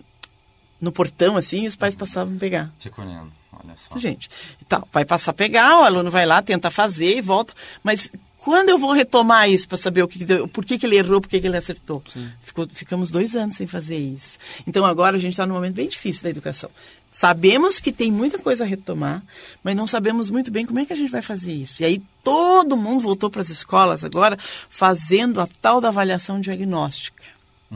no 0.80 0.92
portão, 0.92 1.36
assim, 1.36 1.66
e 1.66 1.68
os 1.68 1.76
pais 1.76 1.94
passavam 1.94 2.36
a 2.36 2.40
pegar. 2.40 2.72
Recolhendo. 2.80 3.32
Olha 3.52 3.76
só. 3.78 3.98
Gente, 4.00 4.30
então, 4.66 4.88
vai 4.92 5.04
passar 5.04 5.32
a 5.32 5.34
pegar, 5.34 5.80
o 5.80 5.84
aluno 5.84 6.10
vai 6.10 6.26
lá, 6.26 6.42
tenta 6.42 6.72
fazer 6.72 7.18
e 7.18 7.22
volta. 7.22 7.54
Mas 7.84 8.12
quando 8.44 8.70
eu 8.70 8.80
vou 8.80 8.92
retomar 8.92 9.48
isso 9.48 9.68
para 9.68 9.78
saber 9.78 10.02
o 10.02 10.08
que 10.08 10.26
deu, 10.26 10.48
por 10.48 10.66
que, 10.66 10.80
que 10.80 10.88
ele 10.88 10.98
errou, 10.98 11.22
por 11.22 11.30
que, 11.30 11.40
que 11.40 11.46
ele 11.46 11.58
acertou? 11.58 12.04
Ficou, 12.42 12.68
ficamos 12.74 13.12
dois 13.12 13.36
anos 13.36 13.56
sem 13.56 13.68
fazer 13.68 13.98
isso. 13.98 14.40
Então 14.66 14.84
agora 14.84 15.18
a 15.18 15.20
gente 15.20 15.34
está 15.34 15.46
num 15.46 15.54
momento 15.54 15.76
bem 15.76 15.88
difícil 15.88 16.24
da 16.24 16.30
educação. 16.32 16.72
Sabemos 17.12 17.80
que 17.80 17.92
tem 17.92 18.12
muita 18.12 18.40
coisa 18.40 18.64
a 18.64 18.68
retomar, 18.68 19.22
mas 19.64 19.76
não 19.76 19.86
sabemos 19.86 20.32
muito 20.32 20.50
bem 20.50 20.66
como 20.66 20.80
é 20.80 20.86
que 20.86 20.92
a 20.92 20.96
gente 20.96 21.12
vai 21.12 21.22
fazer 21.22 21.54
isso. 21.54 21.84
E 21.84 21.86
aí 21.86 22.02
todo 22.24 22.76
mundo 22.76 23.02
voltou 23.02 23.30
para 23.30 23.42
as 23.42 23.50
escolas 23.50 24.04
agora 24.04 24.36
fazendo 24.70 25.40
a 25.40 25.48
tal 25.62 25.80
da 25.80 25.90
avaliação 25.90 26.40
diagnóstica. 26.40 27.22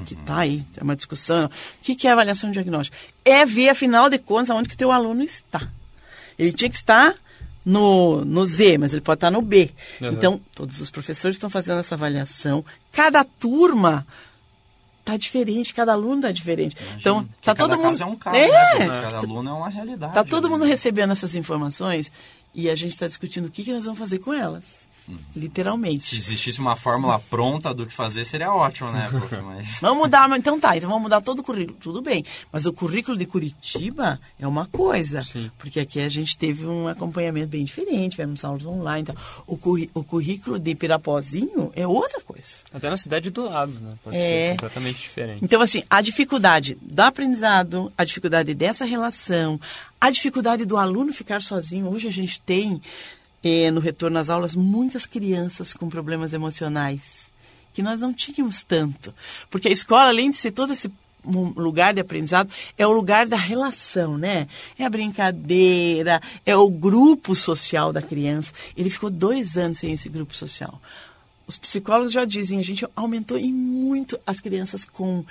Que 0.03 0.13
está 0.13 0.39
aí, 0.39 0.65
é 0.75 0.83
uma 0.83 0.95
discussão. 0.95 1.45
O 1.45 1.49
que, 1.81 1.95
que 1.95 2.07
é 2.07 2.11
avaliação 2.11 2.51
diagnóstica? 2.51 2.97
É 3.23 3.45
ver, 3.45 3.69
afinal 3.69 4.09
de 4.09 4.17
contas, 4.17 4.49
aonde 4.49 4.67
que 4.67 4.75
teu 4.75 4.91
aluno 4.91 5.23
está. 5.23 5.71
Ele 6.37 6.51
tinha 6.51 6.69
que 6.69 6.75
estar 6.75 7.15
no, 7.65 8.23
no 8.23 8.45
Z, 8.45 8.77
mas 8.77 8.93
ele 8.93 9.01
pode 9.01 9.17
estar 9.17 9.31
no 9.31 9.41
B. 9.41 9.71
Uhum. 9.99 10.09
Então, 10.09 10.41
todos 10.53 10.79
os 10.79 10.91
professores 10.91 11.35
estão 11.35 11.49
fazendo 11.49 11.79
essa 11.79 11.95
avaliação. 11.95 12.63
Cada 12.91 13.23
turma 13.23 14.05
tá 15.03 15.17
diferente, 15.17 15.73
cada 15.73 15.93
aluno 15.93 16.21
tá 16.21 16.31
diferente. 16.31 16.75
Imagina, 16.75 16.99
então, 16.99 17.29
tá 17.41 17.55
todo 17.55 17.77
mundo. 17.77 18.01
é 18.01 18.05
um 18.05 18.15
caso, 18.15 18.37
é. 18.37 18.79
Né? 18.79 19.01
Cada 19.01 19.17
aluno 19.17 19.49
é 19.49 19.53
uma 19.53 19.69
realidade. 19.69 20.13
Tá 20.13 20.23
todo 20.23 20.49
mundo 20.49 20.65
recebendo 20.65 21.11
essas 21.11 21.35
informações 21.35 22.11
e 22.53 22.69
a 22.69 22.75
gente 22.75 22.93
está 22.93 23.07
discutindo 23.07 23.47
o 23.47 23.51
que, 23.51 23.63
que 23.63 23.73
nós 23.73 23.85
vamos 23.85 23.99
fazer 23.99 24.19
com 24.19 24.33
elas. 24.33 24.87
Literalmente. 25.35 26.03
Se 26.03 26.15
existisse 26.15 26.59
uma 26.59 26.75
fórmula 26.75 27.19
pronta 27.19 27.73
do 27.73 27.85
que 27.85 27.93
fazer, 27.93 28.25
seria 28.25 28.51
ótimo, 28.51 28.91
né, 28.91 29.07
prof? 29.11 29.35
Mas... 29.41 29.79
Vamos 29.79 30.03
mudar, 30.03 30.29
então 30.37 30.59
tá, 30.59 30.75
então 30.75 30.89
vamos 30.89 31.03
mudar 31.03 31.21
todo 31.21 31.39
o 31.39 31.43
currículo. 31.43 31.77
Tudo 31.79 32.01
bem. 32.01 32.23
Mas 32.51 32.65
o 32.65 32.73
currículo 32.73 33.17
de 33.17 33.25
Curitiba 33.25 34.19
é 34.39 34.47
uma 34.47 34.65
coisa. 34.65 35.21
Sim. 35.23 35.51
Porque 35.57 35.79
aqui 35.79 35.99
a 35.99 36.09
gente 36.09 36.37
teve 36.37 36.65
um 36.65 36.87
acompanhamento 36.87 37.49
bem 37.49 37.63
diferente, 37.63 38.11
tivemos 38.11 38.43
aulas 38.43 38.65
online. 38.65 39.03
Então, 39.03 39.15
o, 39.45 39.57
curri 39.57 39.89
o 39.93 40.03
currículo 40.03 40.57
de 40.57 40.73
Pirapozinho 40.73 41.71
é 41.75 41.85
outra 41.85 42.21
coisa. 42.21 42.65
Até 42.73 42.89
na 42.89 42.97
cidade 42.97 43.29
do 43.29 43.43
lado, 43.43 43.73
né? 43.73 43.95
Pode 44.03 44.17
é... 44.17 44.19
ser 44.19 44.51
completamente 44.51 45.01
diferente. 45.01 45.39
Então, 45.43 45.61
assim, 45.61 45.83
a 45.89 46.01
dificuldade 46.01 46.77
do 46.81 47.01
aprendizado, 47.01 47.91
a 47.97 48.03
dificuldade 48.03 48.53
dessa 48.53 48.85
relação, 48.85 49.59
a 50.01 50.09
dificuldade 50.09 50.65
do 50.65 50.77
aluno 50.77 51.13
ficar 51.13 51.41
sozinho. 51.41 51.87
Hoje 51.87 52.07
a 52.07 52.11
gente 52.11 52.41
tem 52.41 52.81
no 53.71 53.79
retorno 53.79 54.17
às 54.17 54.29
aulas 54.29 54.55
muitas 54.55 55.05
crianças 55.05 55.73
com 55.73 55.87
problemas 55.89 56.33
emocionais 56.33 57.31
que 57.73 57.83
nós 57.83 57.99
não 57.99 58.13
tínhamos 58.13 58.63
tanto. 58.63 59.13
Porque 59.49 59.67
a 59.67 59.71
escola, 59.71 60.07
além 60.07 60.31
de 60.31 60.37
ser 60.37 60.51
todo 60.51 60.73
esse 60.73 60.89
lugar 61.25 61.93
de 61.93 61.99
aprendizado, 61.99 62.49
é 62.77 62.87
o 62.87 62.91
lugar 62.91 63.27
da 63.27 63.35
relação, 63.35 64.17
né? 64.17 64.47
É 64.77 64.85
a 64.85 64.89
brincadeira, 64.89 66.21
é 66.45 66.55
o 66.55 66.69
grupo 66.69 67.35
social 67.35 67.91
da 67.91 68.01
criança. 68.01 68.53
Ele 68.77 68.89
ficou 68.89 69.09
dois 69.09 69.57
anos 69.57 69.79
sem 69.79 69.91
esse 69.91 70.07
grupo 70.07 70.35
social. 70.35 70.81
Os 71.47 71.57
psicólogos 71.57 72.13
já 72.13 72.25
dizem, 72.25 72.59
a 72.59 72.63
gente 72.63 72.87
aumentou 72.95 73.37
em 73.37 73.51
muito 73.51 74.19
as 74.25 74.39
crianças 74.39 74.85
com 74.85 75.23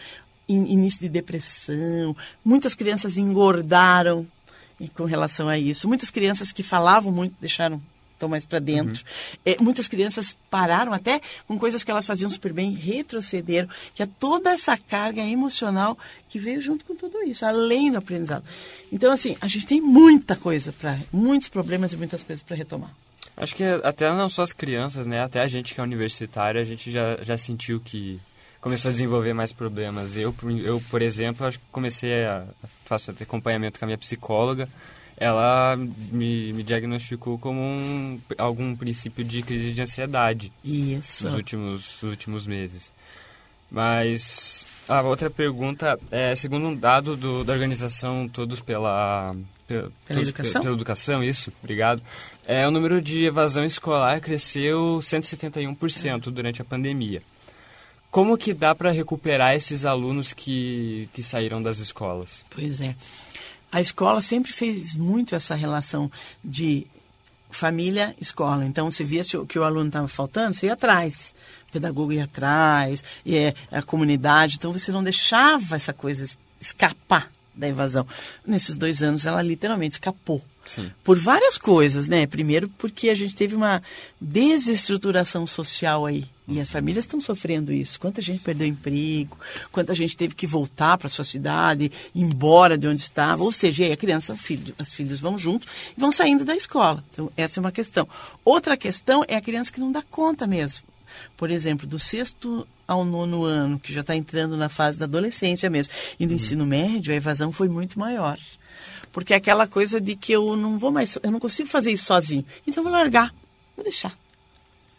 início 0.47 1.01
de 1.01 1.09
depressão, 1.09 2.15
muitas 2.45 2.75
crianças 2.75 3.17
engordaram 3.17 4.27
com 4.95 5.05
relação 5.05 5.49
a 5.49 5.59
isso. 5.59 5.89
Muitas 5.89 6.11
crianças 6.11 6.53
que 6.53 6.63
falavam 6.63 7.11
muito 7.11 7.35
deixaram 7.41 7.81
estão 8.15 8.29
mais 8.29 8.47
para 8.47 8.59
dentro. 8.59 9.03
Uhum. 9.03 9.41
É, 9.45 9.57
muitas 9.61 9.87
crianças 9.87 10.37
pararam 10.51 10.93
até 10.93 11.21
com 11.47 11.59
coisas 11.59 11.85
que 11.85 11.91
elas 11.91 12.07
faziam 12.07 12.31
super 12.31 12.53
bem, 12.53 12.73
retrocederam, 12.73 13.69
que 13.95 14.03
é 14.03 14.07
toda 14.07 14.51
essa 14.51 14.77
carga 14.77 15.23
emocional 15.23 15.99
que 16.29 16.39
veio 16.39 16.61
junto 16.61 16.85
com 16.85 16.95
tudo 16.95 17.23
isso, 17.23 17.45
além 17.45 17.91
do 17.91 17.99
aprendizado. 17.99 18.45
Então, 18.91 19.13
assim, 19.13 19.37
a 19.41 19.49
gente 19.49 19.67
tem 19.67 19.81
muita 19.81 20.37
coisa 20.37 20.73
para, 20.73 20.99
muitos 21.13 21.49
problemas 21.49 21.93
e 21.93 21.97
muitas 21.97 22.23
coisas 22.23 22.43
para 22.43 22.57
retomar. 22.57 22.95
Acho 23.37 23.55
que 23.55 23.65
até 23.83 24.09
não 24.13 24.29
só 24.29 24.43
as 24.43 24.53
crianças, 24.53 25.07
né? 25.07 25.21
Até 25.21 25.41
a 25.41 25.49
gente 25.49 25.75
que 25.75 25.81
é 25.81 25.83
universitário, 25.83 26.61
a 26.61 26.65
gente 26.65 26.91
já, 26.91 27.19
já 27.21 27.37
sentiu 27.37 27.81
que 27.81 28.21
começou 28.61 28.89
a 28.89 28.93
desenvolver 28.93 29.35
mais 29.35 29.53
problemas. 29.53 30.17
Eu, 30.17 30.35
eu 30.65 30.81
por 30.89 31.03
exemplo, 31.03 31.53
comecei 31.73 32.25
a 32.25 32.45
faço 32.85 33.11
acompanhamento 33.11 33.79
com 33.79 33.85
a 33.85 33.89
minha 33.89 33.99
psicóloga 33.99 34.69
ela 35.17 35.77
me, 35.77 36.53
me 36.53 36.63
diagnosticou 36.63 37.39
como 37.39 37.61
um, 37.61 38.21
algum 38.37 38.75
princípio 38.75 39.25
de 39.25 39.43
crise 39.43 39.73
de 39.73 39.83
ansiedade. 39.83 40.53
Isso. 40.65 41.25
Nos 41.25 41.35
últimos, 41.35 42.03
nos 42.03 42.11
últimos 42.11 42.47
meses. 42.47 42.93
Mas 43.71 44.67
a 44.89 45.03
outra 45.03 45.31
pergunta 45.31 45.99
é, 46.11 46.35
segundo 46.35 46.67
um 46.67 46.77
dado 46.77 47.17
do, 47.17 47.45
da 47.45 47.53
organização 47.53 48.29
Todos 48.29 48.61
pela, 48.61 49.35
pela, 49.67 49.91
pela 50.07 50.21
educação? 50.21 50.63
pela 50.63 50.75
educação, 50.75 51.25
isso, 51.25 51.53
obrigado. 51.63 52.03
É, 52.47 52.67
o 52.67 52.71
número 52.71 53.01
de 53.01 53.25
evasão 53.25 53.65
escolar 53.65 54.21
cresceu 54.21 54.99
171% 55.01 56.31
durante 56.31 56.61
a 56.61 56.65
pandemia. 56.65 57.23
Como 58.11 58.39
que 58.39 58.55
dá 58.55 58.75
para 58.77 58.93
recuperar 58.93 59.57
esses 59.57 59.85
alunos 59.85 60.33
que, 60.33 61.09
que 61.13 61.23
saíram 61.23 61.61
das 61.61 61.79
escolas? 61.79 62.45
Pois 62.51 62.81
é 62.81 62.95
a 63.75 63.81
escola 63.81 64.21
sempre 64.21 64.53
fez 64.53 64.95
muito 64.95 65.35
essa 65.35 65.57
relação 65.57 66.09
de 66.45 66.87
família, 67.51 68.15
escola. 68.21 68.65
Então, 68.65 68.89
via 69.01 69.25
se 69.25 69.37
o, 69.37 69.45
que 69.45 69.59
o 69.59 69.65
aluno 69.65 69.89
estava 69.89 70.07
faltando, 70.07 70.55
você 70.55 70.67
ia 70.67 70.75
atrás. 70.75 71.35
O 71.69 71.73
pedagogo 71.73 72.13
ia 72.13 72.23
atrás, 72.23 73.03
e 73.27 73.37
é, 73.37 73.55
a 73.73 73.83
comunidade. 73.83 74.55
Então, 74.55 74.73
você 74.73 74.93
não 74.93 75.03
deixava 75.03 75.75
essa 75.75 75.93
coisa 75.93 76.25
escapar 76.61 77.33
da 77.53 77.67
evasão. 77.67 78.07
Nesses 78.47 78.77
dois 78.77 79.03
anos, 79.03 79.27
ela 79.27 79.43
literalmente 79.43 79.95
escapou. 79.95 80.41
Sim. 80.67 80.91
Por 81.03 81.19
várias 81.19 81.59
coisas, 81.59 82.09
né? 82.09 82.27
Primeiro, 82.27 82.69
porque 82.79 83.11
a 83.11 83.15
gente 83.15 83.37
teve 83.37 83.55
uma 83.55 83.83
desestruturação 84.21 85.47
social 85.47 86.07
aí. 86.07 86.25
E 86.47 86.61
as 86.61 86.69
famílias 86.69 87.05
estão 87.05 87.21
sofrendo 87.21 87.73
isso. 87.73 87.99
Quanta 87.99 88.21
gente 88.21 88.43
perdeu 88.43 88.67
emprego, 88.67 89.39
quanta 89.73 89.95
gente 89.95 90.15
teve 90.15 90.35
que 90.35 90.47
voltar 90.47 90.99
para 90.99 91.09
sua 91.09 91.25
cidade, 91.25 91.91
embora 92.15 92.77
de 92.77 92.87
onde 92.87 93.01
estava. 93.01 93.43
Ou 93.43 93.51
seja, 93.51 93.85
aí 93.85 93.93
a 93.93 93.97
criança, 93.97 94.37
filho, 94.37 94.75
as 94.79 94.93
filhas 94.93 95.21
vão 95.21 95.39
juntos 95.39 95.69
e 95.97 96.01
vão 96.01 96.13
saindo 96.13 96.45
da 96.45 96.55
escola. 96.55 97.03
Então, 97.11 97.33
essa 97.37 97.59
é 97.59 97.61
uma 97.61 97.73
questão. 97.73 98.07
Outra 98.45 98.77
questão 98.77 99.25
é 99.27 99.37
a 99.37 99.41
criança 99.41 99.73
que 99.73 99.81
não 99.81 99.91
dá 99.91 100.03
conta 100.03 100.47
mesmo. 100.47 100.85
Por 101.37 101.51
exemplo, 101.51 101.87
do 101.87 101.99
sexto 101.99 102.67
ao 102.87 103.05
nono 103.05 103.45
ano, 103.45 103.79
que 103.79 103.93
já 103.93 104.03
está 104.03 104.15
entrando 104.15 104.57
na 104.57 104.69
fase 104.69 104.99
da 104.99 105.07
adolescência 105.07 105.71
mesmo. 105.71 105.95
E 106.21 106.27
no 106.27 106.31
uhum. 106.31 106.37
ensino 106.37 106.67
médio, 106.67 107.13
a 107.13 107.17
evasão 107.17 107.53
foi 107.53 107.69
muito 107.69 107.99
maior. 107.99 108.39
Porque 109.15 109.33
é 109.33 109.37
aquela 109.37 109.69
coisa 109.69 110.01
de 110.01 110.17
que 110.17 110.33
eu 110.33 110.57
não 110.57 110.77
vou 110.77 110.91
mais, 110.91 111.17
eu 111.23 111.31
não 111.31 111.39
consigo 111.39 111.69
fazer 111.69 111.93
isso 111.93 112.07
sozinho. 112.07 112.45
Então 112.67 112.83
eu 112.83 112.91
vou 112.91 112.99
largar, 112.99 113.33
vou 113.77 113.85
deixar. 113.85 114.13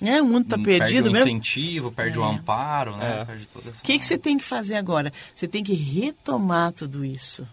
É, 0.02 0.22
o 0.22 0.26
mundo 0.26 0.46
está 0.46 0.58
perdido 0.58 1.04
perde 1.04 1.10
o 1.10 1.12
mesmo. 1.12 1.28
incentivo, 1.28 1.92
perde 1.92 2.18
é. 2.18 2.22
o 2.22 2.24
amparo, 2.24 2.96
né? 2.96 3.22
É. 3.22 3.26
Perde 3.26 3.46
toda 3.48 3.70
essa... 3.72 3.80
O 3.80 3.82
que, 3.84 4.00
que 4.00 4.06
você 4.06 4.18
tem 4.18 4.38
que 4.38 4.44
fazer 4.46 4.76
agora? 4.76 5.12
Você 5.34 5.50
tem 5.50 5.62
que 5.62 5.74
retomar 5.74 6.72
tudo 6.72 7.04
isso 7.04 7.46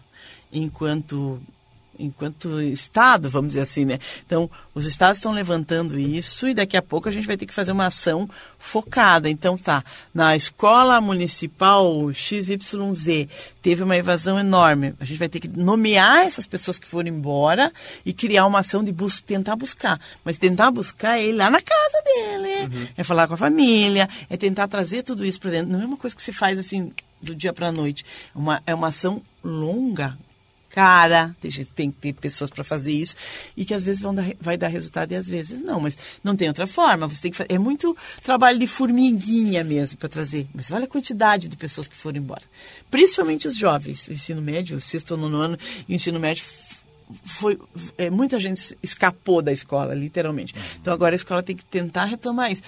enquanto 0.53 1.41
enquanto 1.97 2.61
Estado, 2.61 3.29
vamos 3.29 3.49
dizer 3.49 3.61
assim, 3.61 3.85
né? 3.85 3.99
Então, 4.25 4.49
os 4.73 4.85
Estados 4.85 5.17
estão 5.17 5.31
levantando 5.31 5.99
isso 5.99 6.47
e 6.47 6.53
daqui 6.53 6.75
a 6.75 6.81
pouco 6.81 7.07
a 7.07 7.11
gente 7.11 7.27
vai 7.27 7.37
ter 7.37 7.45
que 7.45 7.53
fazer 7.53 7.71
uma 7.71 7.87
ação 7.87 8.29
focada. 8.57 9.29
Então, 9.29 9.57
tá, 9.57 9.83
na 10.13 10.35
escola 10.35 10.99
municipal 10.99 12.11
XYZ 12.11 13.27
teve 13.61 13.83
uma 13.83 13.95
evasão 13.95 14.39
enorme. 14.39 14.93
A 14.99 15.05
gente 15.05 15.19
vai 15.19 15.29
ter 15.29 15.39
que 15.39 15.47
nomear 15.47 16.25
essas 16.25 16.47
pessoas 16.47 16.79
que 16.79 16.87
foram 16.87 17.09
embora 17.09 17.71
e 18.05 18.11
criar 18.11 18.45
uma 18.45 18.59
ação 18.59 18.83
de 18.83 18.91
bus 18.91 19.21
tentar 19.21 19.55
buscar. 19.55 19.99
Mas 20.23 20.37
tentar 20.37 20.71
buscar 20.71 21.17
é 21.19 21.27
ir 21.27 21.33
lá 21.33 21.49
na 21.49 21.61
casa 21.61 22.03
dele, 22.05 22.75
uhum. 22.75 22.87
é 22.97 23.03
falar 23.03 23.27
com 23.27 23.35
a 23.35 23.37
família, 23.37 24.09
é 24.29 24.37
tentar 24.37 24.67
trazer 24.67 25.03
tudo 25.03 25.25
isso 25.25 25.39
para 25.39 25.51
dentro. 25.51 25.71
Não 25.71 25.81
é 25.81 25.85
uma 25.85 25.97
coisa 25.97 26.15
que 26.15 26.21
se 26.21 26.31
faz 26.31 26.57
assim 26.57 26.91
do 27.21 27.33
dia 27.33 27.53
para 27.53 27.67
a 27.67 27.71
noite. 27.71 28.03
É 28.35 28.37
uma, 28.37 28.63
é 28.67 28.75
uma 28.75 28.87
ação 28.89 29.21
longa, 29.43 30.17
cara, 30.73 31.35
tem 31.75 31.91
que 31.91 31.97
ter 31.97 32.13
pessoas 32.13 32.49
para 32.49 32.63
fazer 32.63 32.91
isso 32.91 33.15
e 33.55 33.63
que 33.63 33.75
às 33.75 33.83
vezes 33.83 34.01
vão 34.01 34.13
dar, 34.13 34.25
vai 34.41 34.57
dar 34.57 34.69
resultado 34.69 35.11
e 35.11 35.15
às 35.15 35.27
vezes 35.27 35.61
não, 35.61 35.79
mas 35.79 35.95
não 36.23 36.35
tem 36.35 36.47
outra 36.47 36.65
forma. 36.65 37.07
Você 37.07 37.21
tem 37.21 37.31
que 37.31 37.37
fazer, 37.37 37.53
é 37.53 37.59
muito 37.59 37.95
trabalho 38.23 38.57
de 38.57 38.65
formiguinha 38.65 39.63
mesmo 39.63 39.99
para 39.99 40.09
trazer. 40.09 40.47
Mas 40.51 40.71
olha 40.71 40.85
a 40.85 40.87
quantidade 40.87 41.47
de 41.47 41.55
pessoas 41.55 41.87
que 41.87 41.95
foram 41.95 42.17
embora, 42.17 42.41
principalmente 42.89 43.47
os 43.47 43.55
jovens, 43.55 44.07
o 44.07 44.13
ensino 44.13 44.41
médio, 44.41 44.77
o 44.77 44.81
sexto 44.81 45.11
ou 45.11 45.17
nono 45.17 45.37
ano, 45.37 45.57
e 45.87 45.93
o 45.93 45.95
ensino 45.95 46.19
médio 46.19 46.43
foi 47.23 47.59
é, 47.95 48.09
muita 48.09 48.39
gente 48.39 48.75
escapou 48.81 49.43
da 49.43 49.51
escola, 49.51 49.93
literalmente. 49.93 50.55
Então 50.81 50.91
agora 50.91 51.13
a 51.13 51.17
escola 51.17 51.43
tem 51.43 51.55
que 51.55 51.65
tentar 51.65 52.05
retomar 52.05 52.51
isso 52.51 52.63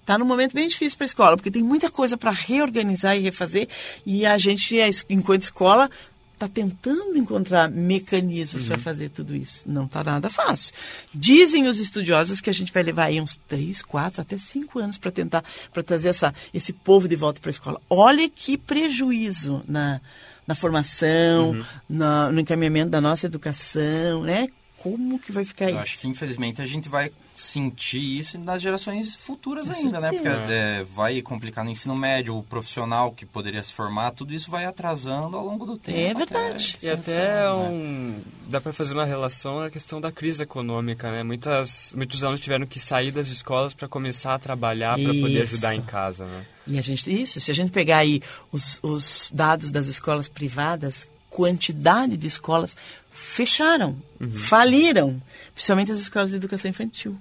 está 0.00 0.16
num 0.16 0.24
momento 0.24 0.54
bem 0.54 0.66
difícil 0.66 0.96
para 0.96 1.04
a 1.04 1.06
escola, 1.06 1.36
porque 1.36 1.50
tem 1.50 1.62
muita 1.62 1.90
coisa 1.90 2.16
para 2.16 2.30
reorganizar 2.30 3.14
e 3.14 3.20
refazer, 3.20 3.68
e 4.06 4.24
a 4.24 4.38
gente, 4.38 4.74
enquanto 5.10 5.42
escola, 5.42 5.90
está 6.38 6.48
tentando 6.48 7.18
encontrar 7.18 7.68
mecanismos 7.68 8.62
uhum. 8.62 8.68
para 8.68 8.78
fazer 8.78 9.08
tudo 9.10 9.34
isso. 9.34 9.64
Não 9.66 9.84
está 9.84 10.04
nada 10.04 10.30
fácil. 10.30 10.72
Dizem 11.12 11.66
os 11.66 11.78
estudiosos 11.78 12.40
que 12.40 12.48
a 12.48 12.52
gente 12.52 12.72
vai 12.72 12.82
levar 12.82 13.06
aí 13.06 13.20
uns 13.20 13.38
três, 13.48 13.82
quatro, 13.82 14.20
até 14.20 14.38
cinco 14.38 14.78
anos 14.78 14.96
para 14.96 15.10
tentar 15.10 15.44
para 15.72 15.82
trazer 15.82 16.08
essa, 16.08 16.32
esse 16.54 16.72
povo 16.72 17.08
de 17.08 17.16
volta 17.16 17.40
para 17.40 17.50
a 17.50 17.52
escola. 17.52 17.80
Olha 17.90 18.28
que 18.28 18.56
prejuízo 18.56 19.62
na, 19.66 20.00
na 20.46 20.54
formação, 20.54 21.50
uhum. 21.50 21.64
na, 21.88 22.32
no 22.32 22.40
encaminhamento 22.40 22.90
da 22.90 23.00
nossa 23.00 23.26
educação, 23.26 24.22
né? 24.22 24.48
Como 24.78 25.18
que 25.18 25.32
vai 25.32 25.44
ficar 25.44 25.64
Eu 25.64 25.70
isso? 25.70 25.80
Acho 25.80 25.98
que 25.98 26.08
infelizmente 26.08 26.62
a 26.62 26.66
gente 26.66 26.88
vai 26.88 27.10
sentir 27.40 28.18
isso 28.18 28.38
nas 28.38 28.60
gerações 28.60 29.14
futuras 29.14 29.68
Com 29.68 29.74
ainda, 29.74 30.00
né? 30.00 30.10
certeza. 30.10 30.30
né? 30.30 30.36
Porque 30.38 30.52
é, 30.52 30.84
vai 30.94 31.22
complicar 31.22 31.64
no 31.64 31.70
ensino 31.70 31.94
médio, 31.94 32.36
o 32.36 32.42
profissional 32.42 33.12
que 33.12 33.24
poderia 33.24 33.62
se 33.62 33.72
formar, 33.72 34.10
tudo 34.10 34.34
isso 34.34 34.50
vai 34.50 34.64
atrasando 34.64 35.36
ao 35.36 35.44
longo 35.44 35.64
do 35.64 35.76
tempo. 35.76 35.98
É 35.98 36.14
verdade. 36.14 36.76
Até, 36.78 36.86
e 36.86 36.90
até 36.90 37.50
um, 37.52 38.20
dá 38.46 38.60
para 38.60 38.72
fazer 38.72 38.94
uma 38.94 39.04
relação 39.04 39.60
à 39.60 39.70
questão 39.70 40.00
da 40.00 40.10
crise 40.10 40.42
econômica, 40.42 41.10
né? 41.10 41.22
Muitas, 41.22 41.92
muitos 41.96 42.24
alunos 42.24 42.40
tiveram 42.40 42.66
que 42.66 42.80
sair 42.80 43.10
das 43.10 43.28
escolas 43.28 43.72
para 43.74 43.88
começar 43.88 44.34
a 44.34 44.38
trabalhar 44.38 44.98
para 44.98 45.14
poder 45.14 45.42
ajudar 45.42 45.74
em 45.74 45.82
casa, 45.82 46.24
né? 46.26 46.46
E 46.66 46.78
a 46.78 46.82
gente, 46.82 47.10
isso, 47.10 47.40
se 47.40 47.50
a 47.50 47.54
gente 47.54 47.70
pegar 47.70 47.98
aí 47.98 48.20
os, 48.52 48.78
os 48.82 49.30
dados 49.32 49.70
das 49.70 49.86
escolas 49.86 50.28
privadas, 50.28 51.08
quantidade 51.30 52.16
de 52.16 52.26
escolas 52.26 52.76
fecharam, 53.10 53.96
uhum. 54.20 54.32
faliram, 54.32 55.22
principalmente 55.54 55.92
as 55.92 55.98
escolas 55.98 56.30
de 56.30 56.36
educação 56.36 56.70
infantil. 56.70 57.18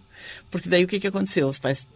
Porque 0.50 0.70
daí 0.70 0.84
o 0.84 0.88
que, 0.88 1.00
que 1.00 1.08
aconteceu? 1.08 1.48
Os 1.48 1.60
pais 1.60 1.88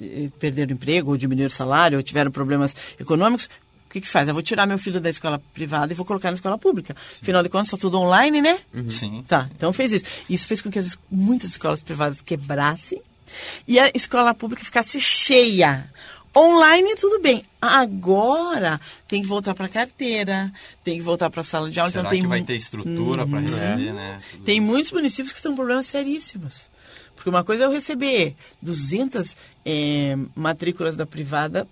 eh, 0.00 0.28
perderam 0.38 0.72
emprego, 0.72 1.10
ou 1.10 1.16
diminuíram 1.16 1.48
o 1.48 1.50
salário, 1.50 1.98
ou 1.98 2.02
tiveram 2.02 2.30
problemas 2.30 2.74
econômicos. 2.98 3.48
O 3.86 3.92
que, 3.92 4.00
que 4.00 4.08
faz? 4.08 4.26
Eu 4.26 4.34
vou 4.34 4.42
tirar 4.42 4.66
meu 4.66 4.78
filho 4.78 5.00
da 5.00 5.10
escola 5.10 5.38
privada 5.52 5.92
e 5.92 5.96
vou 5.96 6.06
colocar 6.06 6.30
na 6.30 6.36
escola 6.36 6.56
pública. 6.56 6.94
Sim. 6.94 7.18
Afinal 7.22 7.42
de 7.42 7.48
contas, 7.50 7.68
está 7.68 7.76
tudo 7.76 7.98
online, 7.98 8.40
né? 8.40 8.58
Uhum. 8.72 8.88
Sim. 8.88 9.24
Tá, 9.28 9.50
então 9.54 9.72
fez 9.72 9.92
isso. 9.92 10.04
Isso 10.30 10.46
fez 10.46 10.62
com 10.62 10.70
que 10.70 10.78
as, 10.78 10.98
muitas 11.10 11.50
escolas 11.50 11.82
privadas 11.82 12.22
quebrassem 12.22 13.02
e 13.66 13.78
a 13.78 13.90
escola 13.94 14.34
pública 14.34 14.64
ficasse 14.64 15.00
cheia. 15.00 15.90
Online 16.36 16.94
tudo 16.96 17.20
bem. 17.20 17.44
Agora 17.60 18.80
tem 19.06 19.22
que 19.22 19.28
voltar 19.28 19.54
para 19.54 19.66
a 19.66 19.68
carteira, 19.68 20.50
tem 20.82 20.96
que 20.96 21.02
voltar 21.02 21.28
para 21.30 21.42
a 21.42 21.44
sala 21.44 21.70
de 21.70 21.78
aula. 21.78 21.90
Será 21.90 22.02
então, 22.02 22.10
tem 22.10 22.22
que 22.22 22.28
vai 22.28 22.42
ter 22.42 22.56
estrutura 22.56 23.24
uhum. 23.24 23.30
para 23.30 23.40
receber, 23.40 23.92
né? 23.92 24.18
Tudo 24.30 24.44
tem 24.44 24.58
isso. 24.58 24.66
muitos 24.66 24.92
municípios 24.92 25.32
que 25.32 25.38
estão 25.38 25.52
com 25.52 25.56
problemas 25.56 25.86
seríssimos. 25.86 26.70
Porque 27.14 27.28
uma 27.28 27.44
coisa 27.44 27.64
é 27.64 27.66
eu 27.66 27.70
receber 27.70 28.34
200 28.60 29.36
é, 29.64 30.16
matrículas 30.34 30.96
da 30.96 31.06
privada 31.06 31.68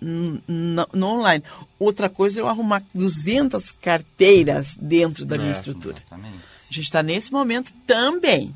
no, 0.00 0.86
online. 0.94 1.42
Outra 1.78 2.08
coisa 2.08 2.38
é 2.38 2.42
eu 2.42 2.48
arrumar 2.48 2.82
200 2.94 3.70
carteiras 3.72 4.76
dentro 4.80 5.24
da 5.24 5.36
minha 5.36 5.48
é, 5.48 5.52
estrutura. 5.52 5.96
Exatamente. 5.96 6.44
A 6.70 6.72
gente 6.72 6.84
está 6.84 7.02
nesse 7.02 7.32
momento 7.32 7.72
também. 7.86 8.54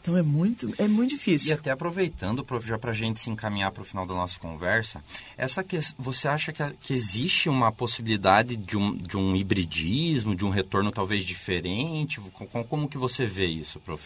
Então 0.00 0.16
é 0.16 0.22
muito, 0.22 0.72
é 0.78 0.88
muito 0.88 1.10
difícil. 1.10 1.50
E 1.50 1.52
até 1.52 1.70
aproveitando, 1.70 2.42
prof, 2.42 2.66
já 2.66 2.78
para 2.78 2.90
a 2.90 2.94
gente 2.94 3.20
se 3.20 3.28
encaminhar 3.28 3.70
para 3.70 3.82
o 3.82 3.84
final 3.84 4.06
da 4.06 4.14
nossa 4.14 4.38
conversa, 4.38 5.04
essa 5.36 5.62
que, 5.62 5.78
você 5.98 6.26
acha 6.26 6.52
que, 6.52 6.62
que 6.80 6.94
existe 6.94 7.48
uma 7.48 7.70
possibilidade 7.70 8.56
de 8.56 8.76
um, 8.76 8.96
de 8.96 9.16
um 9.16 9.36
hibridismo, 9.36 10.34
de 10.34 10.44
um 10.44 10.50
retorno 10.50 10.90
talvez 10.90 11.24
diferente? 11.24 12.20
Como, 12.32 12.64
como 12.64 12.88
que 12.88 12.96
você 12.96 13.26
vê 13.26 13.46
isso, 13.46 13.78
prof? 13.80 14.02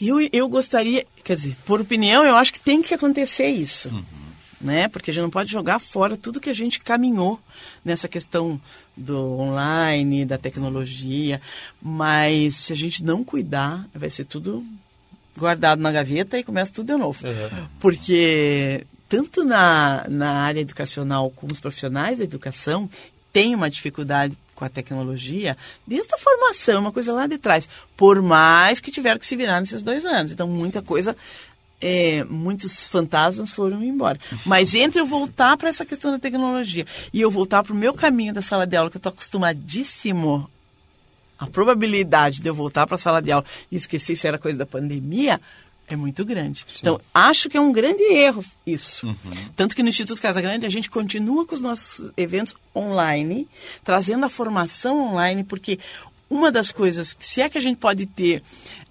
Eu, 0.00 0.20
eu 0.32 0.48
gostaria, 0.48 1.04
quer 1.24 1.34
dizer, 1.34 1.56
por 1.66 1.80
opinião, 1.80 2.24
eu 2.24 2.36
acho 2.36 2.52
que 2.52 2.60
tem 2.60 2.80
que 2.80 2.94
acontecer 2.94 3.48
isso. 3.48 3.88
Uhum. 3.88 4.27
Né? 4.60 4.88
Porque 4.88 5.10
a 5.10 5.14
gente 5.14 5.22
não 5.22 5.30
pode 5.30 5.50
jogar 5.50 5.78
fora 5.78 6.16
tudo 6.16 6.40
que 6.40 6.50
a 6.50 6.54
gente 6.54 6.80
caminhou 6.80 7.38
nessa 7.84 8.08
questão 8.08 8.60
do 8.96 9.38
online, 9.38 10.24
da 10.24 10.36
tecnologia. 10.36 11.40
Mas 11.80 12.56
se 12.56 12.72
a 12.72 12.76
gente 12.76 13.04
não 13.04 13.22
cuidar, 13.22 13.86
vai 13.94 14.10
ser 14.10 14.24
tudo 14.24 14.64
guardado 15.36 15.80
na 15.80 15.92
gaveta 15.92 16.38
e 16.38 16.42
começa 16.42 16.72
tudo 16.72 16.92
de 16.92 16.98
novo. 16.98 17.24
Uhum. 17.24 17.68
Porque 17.78 18.84
tanto 19.08 19.44
na, 19.44 20.04
na 20.08 20.32
área 20.42 20.60
educacional 20.60 21.30
como 21.30 21.52
os 21.52 21.60
profissionais 21.60 22.18
da 22.18 22.24
educação 22.24 22.90
têm 23.32 23.54
uma 23.54 23.70
dificuldade 23.70 24.36
com 24.54 24.64
a 24.64 24.68
tecnologia 24.68 25.56
desde 25.86 26.12
a 26.12 26.18
formação, 26.18 26.80
uma 26.80 26.92
coisa 26.92 27.12
lá 27.12 27.26
de 27.26 27.38
trás. 27.38 27.68
Por 27.96 28.20
mais 28.20 28.80
que 28.80 28.90
tiveram 28.90 29.18
que 29.18 29.24
se 29.24 29.36
virar 29.36 29.60
nesses 29.60 29.82
dois 29.82 30.04
anos. 30.04 30.32
Então, 30.32 30.48
muita 30.48 30.82
coisa 30.82 31.16
é, 31.80 32.24
muitos 32.24 32.88
fantasmas 32.88 33.50
foram 33.50 33.82
embora. 33.82 34.18
Mas 34.44 34.74
entre 34.74 35.00
eu 35.00 35.06
voltar 35.06 35.56
para 35.56 35.68
essa 35.68 35.84
questão 35.84 36.10
da 36.10 36.18
tecnologia 36.18 36.86
e 37.12 37.20
eu 37.20 37.30
voltar 37.30 37.62
para 37.62 37.72
o 37.72 37.76
meu 37.76 37.94
caminho 37.94 38.34
da 38.34 38.42
sala 38.42 38.66
de 38.66 38.76
aula, 38.76 38.90
que 38.90 38.96
eu 38.96 39.00
estou 39.00 39.10
acostumadíssimo, 39.10 40.50
a 41.38 41.46
probabilidade 41.46 42.40
de 42.40 42.48
eu 42.48 42.54
voltar 42.54 42.86
para 42.86 42.96
a 42.96 42.98
sala 42.98 43.22
de 43.22 43.30
aula 43.30 43.44
e 43.70 43.76
esquecer 43.76 44.16
se 44.16 44.26
era 44.26 44.38
coisa 44.38 44.58
da 44.58 44.66
pandemia 44.66 45.40
é 45.90 45.96
muito 45.96 46.24
grande. 46.24 46.66
Sim. 46.68 46.80
Então, 46.80 47.00
acho 47.14 47.48
que 47.48 47.56
é 47.56 47.60
um 47.60 47.72
grande 47.72 48.02
erro 48.02 48.44
isso. 48.66 49.06
Uhum. 49.06 49.14
Tanto 49.56 49.74
que 49.74 49.82
no 49.82 49.88
Instituto 49.88 50.20
Casa 50.20 50.40
Grande 50.40 50.66
a 50.66 50.68
gente 50.68 50.90
continua 50.90 51.46
com 51.46 51.54
os 51.54 51.62
nossos 51.62 52.12
eventos 52.16 52.54
online, 52.76 53.48
trazendo 53.82 54.26
a 54.26 54.28
formação 54.28 55.00
online, 55.00 55.42
porque 55.42 55.78
uma 56.30 56.52
das 56.52 56.70
coisas, 56.70 57.16
se 57.18 57.40
é 57.40 57.48
que 57.48 57.58
a 57.58 57.60
gente 57.60 57.78
pode 57.78 58.06
ter 58.06 58.42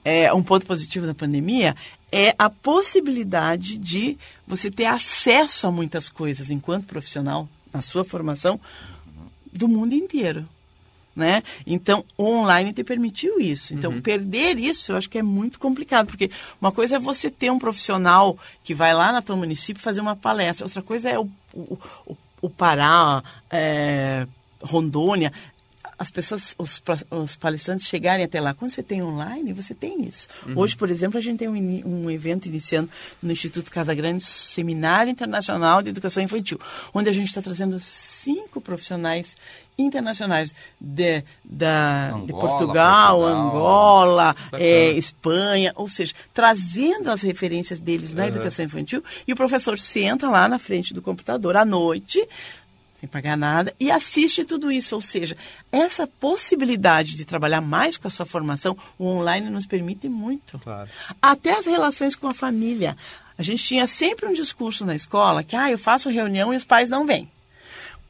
é, 0.04 0.34
um 0.34 0.42
ponto 0.42 0.66
positivo 0.66 1.06
da 1.06 1.14
pandemia, 1.14 1.76
é 2.12 2.34
a 2.38 2.50
possibilidade 2.50 3.78
de 3.78 4.18
você 4.46 4.72
ter 4.72 4.86
acesso 4.86 5.68
a 5.68 5.72
muitas 5.72 6.10
coisas 6.10 6.50
enquanto 6.50 6.88
profissional, 6.88 7.48
na 7.74 7.82
sua 7.82 8.04
formação, 8.04 8.60
do 9.52 9.68
mundo 9.68 9.94
inteiro. 9.94 10.46
né? 11.16 11.42
Então, 11.66 12.06
o 12.16 12.26
online 12.26 12.72
te 12.74 12.84
permitiu 12.84 13.40
isso. 13.40 13.74
Então, 13.74 13.92
uhum. 13.92 14.02
perder 14.02 14.60
isso, 14.60 14.92
eu 14.92 14.98
acho 14.98 15.10
que 15.10 15.18
é 15.18 15.24
muito 15.24 15.60
complicado, 15.60 16.06
porque 16.08 16.30
uma 16.62 16.72
coisa 16.72 16.98
é 16.98 17.00
você 17.00 17.32
ter 17.32 17.52
um 17.52 17.58
profissional 17.58 18.38
que 18.64 18.74
vai 18.74 18.94
lá 18.94 19.12
na 19.12 19.22
tua 19.22 19.36
município 19.36 19.82
fazer 19.82 20.00
uma 20.00 20.16
palestra, 20.16 20.66
outra 20.66 20.82
coisa 20.82 21.10
é 21.10 21.18
o, 21.18 21.28
o, 21.54 21.78
o, 22.06 22.18
o 22.44 22.50
Pará, 22.50 23.24
é, 23.50 24.28
Rondônia, 24.62 25.34
as 25.98 26.12
pessoas, 26.12 26.56
os, 26.58 26.82
os, 27.10 27.36
palestrantes 27.36 27.88
chegarem 27.88 28.24
até 28.24 28.40
lá. 28.40 28.54
Quando 28.54 28.72
você 28.72 28.84
tem 28.84 29.02
online, 29.02 29.52
você 29.54 29.74
tem 29.74 30.08
isso. 30.08 30.28
Uhum. 30.46 30.54
Hoje, 30.58 30.76
por 30.76 30.90
exemplo, 30.90 31.18
a 31.18 31.22
gente 31.22 31.40
tem 31.40 31.48
um, 31.48 32.06
um, 32.06 32.12
evento 32.12 32.48
iniciando 32.48 32.90
no 33.22 33.32
Instituto 33.32 33.72
Casa 33.72 33.94
Grande, 33.94 34.24
Seminário 34.24 35.12
Internacional 35.12 35.82
de 35.82 35.90
Educação 35.90 36.22
Infantil, 36.22 36.60
onde 36.94 37.10
a 37.10 37.14
gente 37.14 37.28
está 37.28 37.42
trazendo 37.42 37.80
cinco 37.80 38.62
profissionais 38.62 39.36
internacionais 39.78 40.54
de, 40.80 41.24
da, 41.44 42.08
Angola, 42.08 42.26
de 42.26 42.34
Portugal, 42.34 43.20
Portugal, 43.20 43.26
Angola, 43.26 44.36
é, 44.54 44.92
Espanha, 44.92 45.72
ou 45.76 45.88
seja, 45.88 46.14
trazendo 46.34 47.12
as 47.12 47.22
referências 47.22 47.80
deles 47.80 48.14
na 48.14 48.24
uhum. 48.24 48.30
educação 48.30 48.66
infantil, 48.66 49.04
e 49.28 49.34
o 49.34 49.36
professor 49.36 49.78
senta 49.80 50.30
lá 50.30 50.48
na 50.48 50.58
frente 50.58 50.94
do 50.94 51.02
computador 51.02 51.56
à 51.56 51.64
noite, 51.64 52.28
sem 53.00 53.08
pagar 53.08 53.38
nada, 53.38 53.74
e 53.80 53.92
assiste 53.92 54.44
tudo 54.44 54.72
isso. 54.72 54.96
Ou 54.96 55.02
seja, 55.02 55.38
essa 55.72 56.08
possibilidade 56.08 57.16
de 57.16 57.26
trabalhar 57.26 57.62
mais 57.62 57.98
com 57.98 58.08
a 58.08 58.12
sua 58.12 58.26
formação, 58.26 58.76
o 58.98 59.08
online 59.08 59.50
nos 59.50 59.66
permite 59.66 60.10
muito. 60.10 60.58
Claro. 60.60 60.90
Até 61.22 61.58
as 61.58 61.66
relações 61.66 62.16
com 62.16 62.28
a 62.28 62.34
família. 62.34 62.98
A 63.38 63.44
gente 63.44 63.64
tinha 63.64 63.86
sempre 63.86 64.26
um 64.26 64.34
discurso 64.34 64.84
na 64.84 64.96
escola 64.96 65.44
que, 65.44 65.56
ah, 65.56 65.70
eu 65.70 65.78
faço 65.78 66.10
reunião 66.10 66.52
e 66.54 66.58
os 66.58 66.66
pais 66.66 66.90
não 66.90 67.06
vêm. 67.06 67.30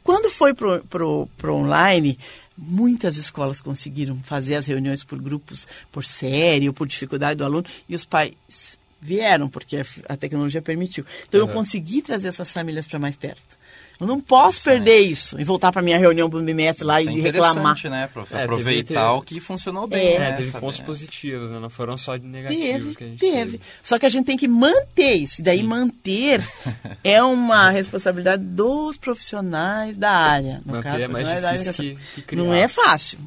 Quando 0.03 0.31
foi 0.31 0.53
pro, 0.53 0.81
pro, 0.85 1.27
pro 1.37 1.55
online, 1.55 2.17
muitas 2.57 3.17
escolas 3.17 3.59
conseguiram 3.59 4.17
fazer 4.23 4.55
as 4.55 4.65
reuniões 4.65 5.03
por 5.03 5.19
grupos, 5.21 5.67
por 5.91 6.05
série 6.05 6.69
ou 6.69 6.73
por 6.73 6.87
dificuldade 6.87 7.35
do 7.35 7.43
aluno, 7.43 7.65
e 7.89 7.95
os 7.95 8.05
pais 8.05 8.79
vieram, 9.01 9.47
porque 9.49 9.83
a 10.07 10.17
tecnologia 10.17 10.61
permitiu. 10.61 11.05
Então, 11.27 11.41
uhum. 11.41 11.47
eu 11.47 11.53
consegui 11.53 12.01
trazer 12.01 12.27
essas 12.27 12.51
famílias 12.51 12.85
para 12.85 12.99
mais 12.99 13.15
perto. 13.15 13.57
Eu 13.99 14.05
não 14.05 14.19
posso 14.19 14.63
perder 14.63 14.99
isso 14.99 15.39
e 15.41 15.43
voltar 15.43 15.71
para 15.71 15.81
minha 15.81 15.97
reunião 15.97 16.29
do 16.29 16.39
bimestre 16.39 16.85
lá 16.85 17.01
isso 17.01 17.09
e 17.09 17.19
é 17.19 17.23
reclamar. 17.23 17.75
né, 17.89 18.07
prof? 18.07 18.31
É, 18.31 18.43
Aproveitar 18.43 19.13
o 19.13 19.23
que 19.23 19.39
funcionou 19.39 19.87
bem. 19.87 20.15
É, 20.15 20.19
né, 20.19 20.31
teve 20.33 20.51
pontos 20.51 20.79
positivos, 20.81 21.49
né? 21.49 21.57
não 21.59 21.69
foram 21.69 21.97
só 21.97 22.15
negativos 22.15 22.95
teve, 22.95 22.95
que 22.95 23.03
a 23.03 23.07
gente 23.07 23.19
teve. 23.19 23.51
teve. 23.51 23.61
Só 23.81 23.97
que 23.97 24.05
a 24.05 24.09
gente 24.09 24.25
tem 24.25 24.37
que 24.37 24.47
manter 24.47 25.13
isso. 25.13 25.41
E 25.41 25.43
daí 25.43 25.59
Sim. 25.59 25.63
manter 25.63 26.47
é 27.03 27.23
uma 27.23 27.71
responsabilidade 27.71 28.43
dos 28.43 28.97
profissionais 28.97 29.97
da 29.97 30.11
área. 30.11 30.61
No 30.63 30.73
manter 30.73 30.91
caso, 30.91 31.05
é 31.05 31.07
mais 31.07 31.27
difícil 31.27 31.73
que, 31.73 31.95
que 32.15 32.21
criar. 32.21 32.43
Não 32.43 32.53
é 32.53 32.67
fácil. 32.67 33.17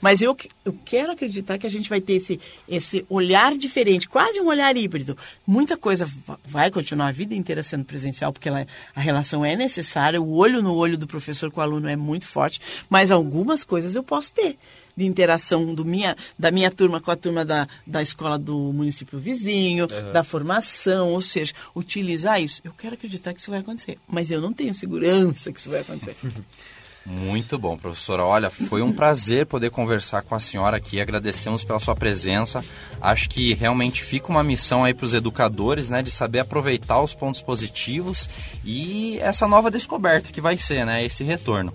Mas 0.00 0.22
eu, 0.22 0.36
eu 0.64 0.76
quero 0.84 1.12
acreditar 1.12 1.58
que 1.58 1.66
a 1.66 1.70
gente 1.70 1.88
vai 1.88 2.00
ter 2.00 2.14
esse, 2.14 2.40
esse 2.68 3.04
olhar 3.08 3.56
diferente, 3.56 4.08
quase 4.08 4.40
um 4.40 4.46
olhar 4.46 4.76
híbrido. 4.76 5.16
Muita 5.46 5.76
coisa 5.76 6.08
vai 6.44 6.70
continuar 6.70 7.08
a 7.08 7.12
vida 7.12 7.34
inteira 7.34 7.62
sendo 7.62 7.84
presencial, 7.84 8.32
porque 8.32 8.48
ela, 8.48 8.66
a 8.94 9.00
relação 9.00 9.44
é 9.44 9.56
necessária, 9.56 10.20
o 10.20 10.34
olho 10.34 10.62
no 10.62 10.74
olho 10.74 10.96
do 10.96 11.06
professor 11.06 11.50
com 11.50 11.60
o 11.60 11.62
aluno 11.62 11.88
é 11.88 11.96
muito 11.96 12.26
forte, 12.26 12.60
mas 12.88 13.10
algumas 13.10 13.64
coisas 13.64 13.94
eu 13.94 14.02
posso 14.02 14.32
ter 14.32 14.56
de 14.98 15.04
interação 15.04 15.72
do 15.74 15.84
minha, 15.84 16.16
da 16.36 16.50
minha 16.50 16.70
turma 16.72 17.00
com 17.00 17.10
a 17.10 17.16
turma 17.16 17.44
da, 17.44 17.68
da 17.86 18.02
escola 18.02 18.36
do 18.36 18.72
município 18.72 19.16
vizinho, 19.16 19.86
uhum. 19.90 20.12
da 20.12 20.24
formação, 20.24 21.12
ou 21.12 21.22
seja, 21.22 21.54
utilizar 21.74 22.42
isso. 22.42 22.60
Eu 22.64 22.72
quero 22.72 22.94
acreditar 22.94 23.32
que 23.32 23.40
isso 23.40 23.50
vai 23.50 23.60
acontecer, 23.60 23.96
mas 24.08 24.28
eu 24.28 24.40
não 24.40 24.52
tenho 24.52 24.74
segurança 24.74 25.52
que 25.52 25.60
isso 25.60 25.70
vai 25.70 25.80
acontecer. 25.80 26.16
Muito 27.08 27.58
bom, 27.58 27.74
professora. 27.78 28.22
Olha, 28.22 28.50
foi 28.50 28.82
um 28.82 28.92
prazer 28.92 29.46
poder 29.46 29.70
conversar 29.70 30.20
com 30.20 30.34
a 30.34 30.40
senhora 30.40 30.76
aqui. 30.76 31.00
Agradecemos 31.00 31.64
pela 31.64 31.78
sua 31.78 31.96
presença. 31.96 32.62
Acho 33.00 33.30
que 33.30 33.54
realmente 33.54 34.02
fica 34.02 34.28
uma 34.28 34.44
missão 34.44 34.84
aí 34.84 34.92
para 34.92 35.06
os 35.06 35.14
educadores, 35.14 35.88
né, 35.88 36.02
de 36.02 36.10
saber 36.10 36.40
aproveitar 36.40 37.00
os 37.00 37.14
pontos 37.14 37.40
positivos 37.40 38.28
e 38.62 39.18
essa 39.20 39.48
nova 39.48 39.70
descoberta 39.70 40.30
que 40.30 40.40
vai 40.40 40.58
ser, 40.58 40.84
né, 40.84 41.02
esse 41.02 41.24
retorno. 41.24 41.72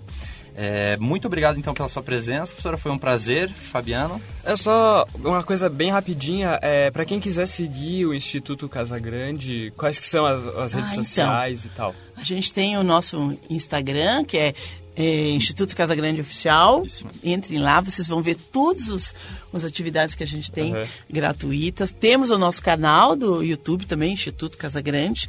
É, 0.56 0.96
muito 0.98 1.26
obrigado 1.26 1.58
então 1.58 1.74
pela 1.74 1.88
sua 1.88 2.02
presença, 2.02 2.52
professora. 2.52 2.76
Foi 2.76 2.92
um 2.92 2.98
prazer, 2.98 3.50
Fabiano. 3.50 4.22
É 4.44 4.54
só 4.54 5.04
uma 5.16 5.42
coisa 5.42 5.68
bem 5.68 5.90
rapidinha. 5.90 6.60
É, 6.62 6.92
para 6.92 7.04
quem 7.04 7.18
quiser 7.18 7.46
seguir 7.46 8.06
o 8.06 8.14
Instituto 8.14 8.68
Casa 8.68 9.00
Grande, 9.00 9.72
quais 9.76 9.98
que 9.98 10.06
são 10.06 10.24
as, 10.24 10.46
as 10.46 10.72
redes 10.72 10.90
ah, 10.90 10.92
então, 10.92 11.04
sociais 11.04 11.64
e 11.64 11.68
tal? 11.70 11.92
A 12.16 12.22
gente 12.22 12.52
tem 12.52 12.76
o 12.76 12.82
nosso 12.82 13.36
Instagram, 13.50 14.24
que 14.24 14.36
é 14.36 14.54
é, 14.96 15.30
Instituto 15.30 15.74
Casa 15.74 15.94
Grande 15.94 16.20
Oficial. 16.20 16.84
Isso. 16.84 17.06
Entrem 17.22 17.58
lá, 17.58 17.80
vocês 17.80 18.06
vão 18.06 18.22
ver 18.22 18.36
todas 18.36 19.14
as 19.52 19.64
atividades 19.64 20.14
que 20.14 20.22
a 20.22 20.26
gente 20.26 20.50
tem 20.50 20.74
uhum. 20.74 20.86
gratuitas. 21.10 21.90
Temos 21.90 22.30
o 22.30 22.38
nosso 22.38 22.62
canal 22.62 23.16
do 23.16 23.42
YouTube 23.42 23.86
também, 23.86 24.12
Instituto 24.12 24.56
Casa 24.56 24.80
Grande, 24.80 25.28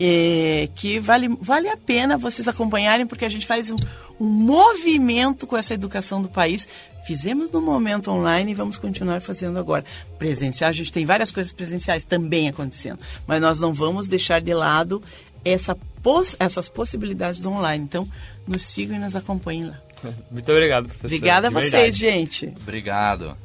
é, 0.00 0.68
que 0.74 0.98
vale, 0.98 1.28
vale 1.40 1.68
a 1.68 1.76
pena 1.76 2.18
vocês 2.18 2.48
acompanharem, 2.48 3.06
porque 3.06 3.24
a 3.24 3.28
gente 3.28 3.46
faz 3.46 3.70
um, 3.70 3.76
um 4.18 4.26
movimento 4.26 5.46
com 5.46 5.56
essa 5.56 5.74
educação 5.74 6.22
do 6.22 6.28
país. 6.28 6.66
Fizemos 7.06 7.50
no 7.50 7.60
momento 7.60 8.10
online 8.10 8.52
e 8.52 8.54
vamos 8.54 8.78
continuar 8.78 9.20
fazendo 9.20 9.58
agora. 9.58 9.84
Presencial, 10.18 10.70
a 10.70 10.72
gente 10.72 10.92
tem 10.92 11.04
várias 11.04 11.32
coisas 11.32 11.52
presenciais 11.52 12.04
também 12.04 12.48
acontecendo, 12.48 13.00
mas 13.26 13.40
nós 13.40 13.60
não 13.60 13.74
vamos 13.74 14.06
deixar 14.06 14.40
de 14.40 14.54
lado 14.54 15.02
essa 15.44 15.76
poss 16.02 16.36
essas 16.38 16.68
possibilidades 16.68 17.40
do 17.40 17.50
online. 17.50 17.84
Então, 17.84 18.08
nos 18.46 18.66
sigam 18.66 18.96
e 18.96 19.00
nos 19.00 19.14
acompanhem 19.14 19.66
lá. 19.66 19.80
Muito 20.30 20.50
obrigado, 20.50 20.86
professor. 20.86 21.06
Obrigada 21.06 21.48
a 21.48 21.50
vocês, 21.50 21.96
gente. 21.96 22.52
Obrigado. 22.60 23.36